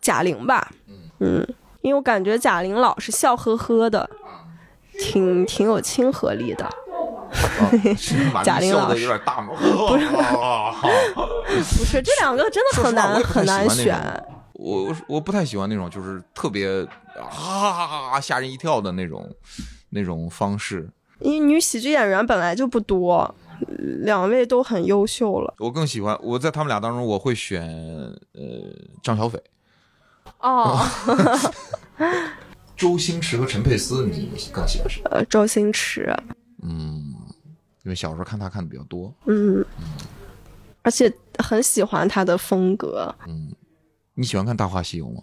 [0.00, 0.72] 贾玲吧，
[1.20, 1.46] 嗯，
[1.82, 4.08] 因为我感觉贾玲老是笑呵呵的，
[5.02, 6.70] 挺挺有亲和力的。
[8.44, 9.52] 贾玲老师有点大吗？
[9.58, 10.06] 不是，
[11.78, 13.98] 不是，这两个真的很难很难选。
[14.52, 16.84] 我我我不太喜欢那种就是特别
[17.14, 19.28] 哈哈哈哈哈吓人一跳的那种
[19.90, 20.88] 那种方式。
[21.20, 23.34] 因为女喜剧演员本来就不多，
[24.02, 25.54] 两位都很优秀了。
[25.58, 27.62] 我更喜欢我在他们俩当中，我会选
[28.34, 28.42] 呃
[29.02, 29.40] 张小斐、
[30.40, 30.78] 哦，
[32.82, 35.00] 周星驰和陈佩斯，你更喜欢谁？
[35.04, 36.12] 呃，周星驰，
[36.64, 37.14] 嗯，
[37.84, 39.14] 因为小时候看他看的比较多。
[39.26, 39.64] 嗯，
[40.82, 43.54] 而且很喜欢他的风格，嗯，
[44.14, 45.22] 你喜欢看《大话西游》吗？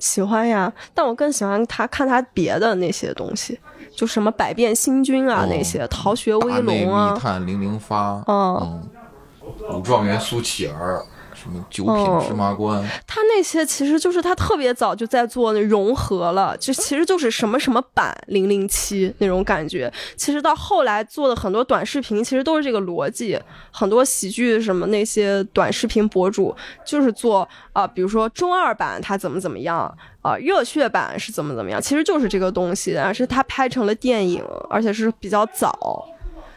[0.00, 0.72] 喜欢呀。
[0.92, 3.56] 但我更喜欢他看他别的那些东西，
[3.94, 11.06] 就什么百变星君啊、哦那些，逃学威龙啊密，探零零发，嗯嗯，武状元苏乞儿，
[11.36, 19.92] 什么九哦品芝麻官，他那些其实就是他特别早就在做那融合了，就其实就是什么什么版零零七那种感觉。
[20.16, 23.38] 其实到后来做的很多短视频，其实都是这个逻辑。
[23.70, 36.04] 很多喜剧什么那些短视频博主就是做啊、比如说中二版他怎么怎么样啊、热血版是怎么怎么样，其实就是这个东西，而是他拍成了电影，而且是比较早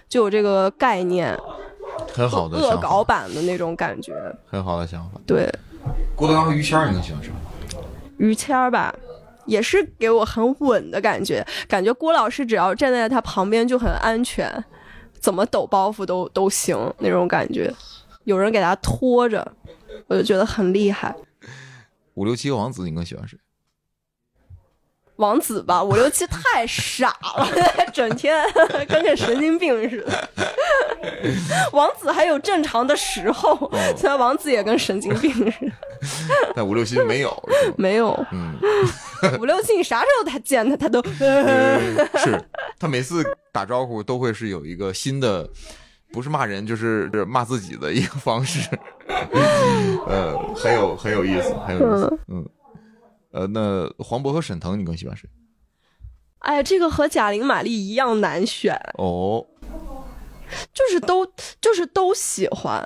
[0.07, 1.38] 就有这个概念，
[2.13, 4.13] 很好的恶，搞版的那种感觉。
[4.45, 5.19] 很好的想法。
[5.25, 5.49] 对，
[6.15, 7.31] 郭德纲和于谦儿，你更喜欢谁？
[8.17, 8.93] 于谦儿吧，
[9.45, 14.63] 也是给我很稳的感觉，感觉郭老师只要站在他旁边就很安全，
[15.19, 17.73] 怎么抖包袱都都行那种感觉，
[18.25, 19.49] 有人给他拖着，
[20.07, 21.15] 我就觉得很厉害。
[22.15, 23.37] 五六七和王子，你更喜欢谁？
[25.20, 27.47] 王子吧，五六七太傻了，
[27.93, 28.41] 整天
[28.88, 30.30] 跟个神经病似的。
[31.74, 35.72] 王子还有正常的时候，虽然王子也跟神经病似的。
[36.55, 38.17] 但五六七没有，没有。
[38.32, 38.55] 嗯，
[39.39, 41.80] 五六七，你啥时候他见他，他都呃
[42.17, 42.41] 是。
[42.80, 45.47] 他每次打招呼都会是有一个新的，
[46.13, 48.70] 不是骂人就是是骂自己的一个方式，
[50.07, 52.47] 呃，很有很有意思，很有意思，嗯，
[53.32, 55.30] 呃，那黄渤和沈腾，你更喜欢谁？
[56.39, 58.73] 哎，这个和贾玲、马丽一样难选。
[58.97, 59.45] 哦，
[60.73, 61.25] 就是都
[61.59, 62.84] 就是都喜欢。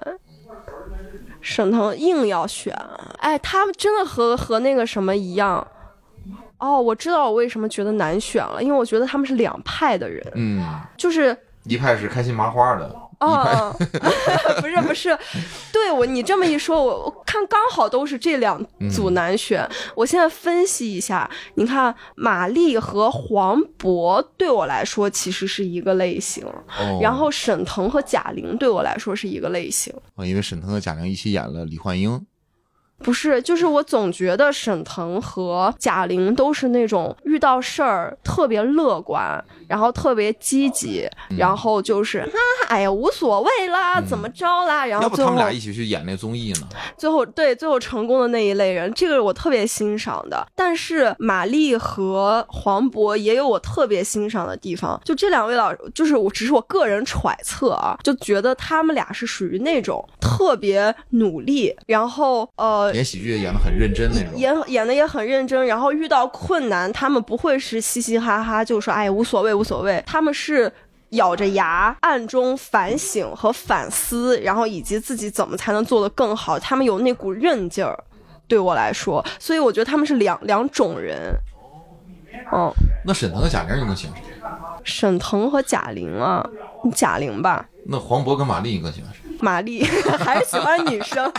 [1.39, 2.73] 沈腾硬要选，
[3.19, 5.67] 哎，他们真的和和那个什么一样。
[6.57, 13.75] 哦，我知道我为什么觉得难选了，因为我觉得他们是两派的人，嗯，就是一派是开心麻花的，哦，
[14.61, 15.17] 不是不是，
[15.71, 19.67] 对我你这么一说，我我看刚好都是这两组难选。
[19.95, 29.93] 我现在分析一下，你看马丽和黄渤对我来说其实是一个类型，哦，然后沈腾和贾玲对我来说是一个类型。
[30.15, 32.23] 啊，因为沈腾和贾玲一起演了李焕英，
[33.03, 42.29] 不是，就是我总觉得沈腾和贾玲都是那种遇到事儿特别乐观，然后特别积极，嗯然后就是啊，
[42.69, 46.67] 哎呀无所谓啦，怎么着啦，然后他们俩一起去演那综艺呢？
[46.97, 50.47] 最后对最后成功的那一类人，这个我特别欣赏的。
[50.55, 64.37] 但是马丽和黄渤也有我特别欣赏的地方，就这两位老，就是我只是我个人揣测啊，就觉得他们俩是属于那种特别努力，然后呃演喜剧演的很认真那种。
[64.37, 70.71] 演演的也很认真，然后遇到困难，他们不会是嘻嘻哈哈就说哎无所谓无所谓，他们是
[71.09, 77.97] 咬着牙暗中反省和反思，然后以及自己怎么才能做得更好，他们有那股韧劲儿。
[78.47, 81.33] 对我来说，所以我觉得他们是两两种人。
[82.51, 82.71] 嗯，
[83.05, 84.33] 那沈腾和贾玲你更喜欢谁？
[84.83, 86.45] 沈腾和贾玲啊，
[86.93, 87.65] 贾玲吧。
[87.85, 89.21] 那黄渤跟马丽你更喜欢谁？
[89.43, 89.83] 马丽
[90.19, 91.25] 还是喜欢女生，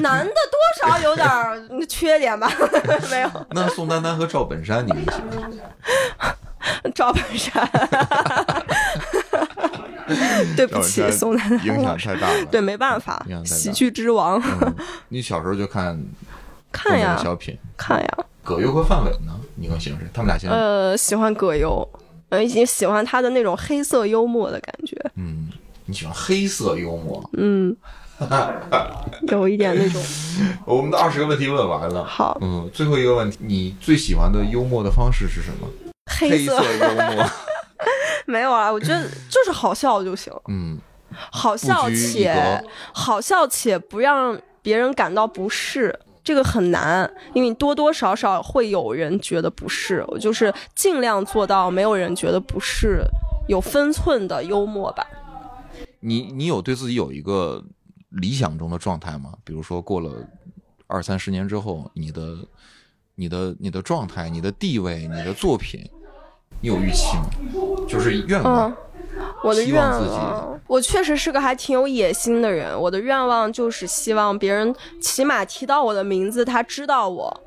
[0.00, 2.48] 男的多少有点儿缺点吧？
[3.10, 3.30] 没有。
[3.50, 5.60] 那宋丹丹和赵本山你们喜欢谁？
[6.94, 7.68] 赵本山。
[10.56, 12.44] 对不起，宋丹丹影响太大了。
[12.48, 14.40] 对，没办法喜剧之王。
[14.62, 14.74] 嗯
[15.08, 16.00] 你小时候就看
[16.70, 18.08] 看呀小品，看呀，
[18.44, 19.32] 葛优和范伟呢？
[19.56, 20.06] 你更喜欢谁？
[20.14, 21.88] 他们俩现在，呃，喜欢葛优，
[22.28, 25.48] 呃，已经喜欢他的那种黑色幽默的感觉，嗯，
[25.84, 27.30] 你喜欢黑色幽默？
[27.34, 27.76] 嗯，
[29.28, 30.02] 有一点那种。
[30.64, 32.04] 我们的二十个问题问完了。
[32.04, 35.68] 好嗯，最后一个问题，你最喜欢的幽默的方式是什么？
[36.18, 37.26] 黑色色幽默。
[38.26, 40.78] 没有啊，我觉得就是好笑就行，嗯，
[41.30, 42.60] 好笑且
[42.92, 45.96] 好笑且不让别人感到不适。
[46.26, 50.04] 这个很难，因为多多少少会有人觉得不适。
[50.08, 53.00] 我就是尽量做到没有人觉得不适，
[53.46, 55.06] 有分寸的幽默吧。
[56.00, 57.64] 你你有对自己有一个
[58.08, 59.34] 理想中的状态吗？
[59.44, 60.10] 比如说过了
[60.88, 62.36] 二三十年之后，你的
[63.14, 65.80] 你的你的状态、你的地位、你的作品，
[66.60, 67.30] 你有预期吗？
[67.86, 68.68] 就是愿望。
[68.68, 68.76] 嗯，
[69.42, 72.78] 我的愿望我确实是个还挺有野心的人。
[72.80, 77.42] 我的愿望就是希望别人起码提到我的名字，他知道我。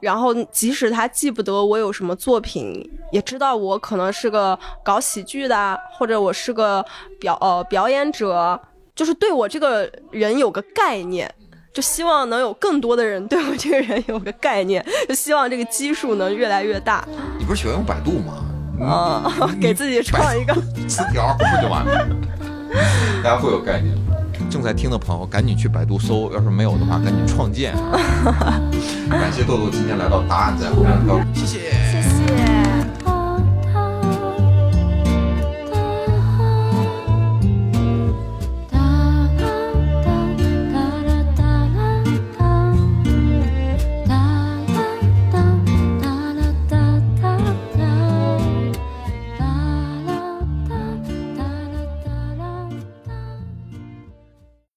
[0.00, 6.84] 然后，即使他记不得我有什么作品，也知道我可能是个搞喜剧的，或者我是个
[7.18, 8.60] 表呃表演者，
[8.94, 11.32] 就是对我这个人有个概念。
[11.70, 17.06] 就希望能有更多的人对我这个人有个概念，就希望这个基数能越来越大。
[17.38, 18.47] 你不是喜欢用百度吗？
[18.80, 19.22] 啊、
[19.60, 20.54] 给自己创一个。
[20.86, 22.08] 词条不就完了？
[23.22, 23.94] 大家会有概念。
[24.48, 27.74] 正在听的朋友，赶紧去百度搜，要是没有的话，赶紧创建。
[29.10, 30.92] 感谢豆豆今天来到答案在后面
[31.34, 31.58] 谢谢，
[31.90, 32.47] 谢谢。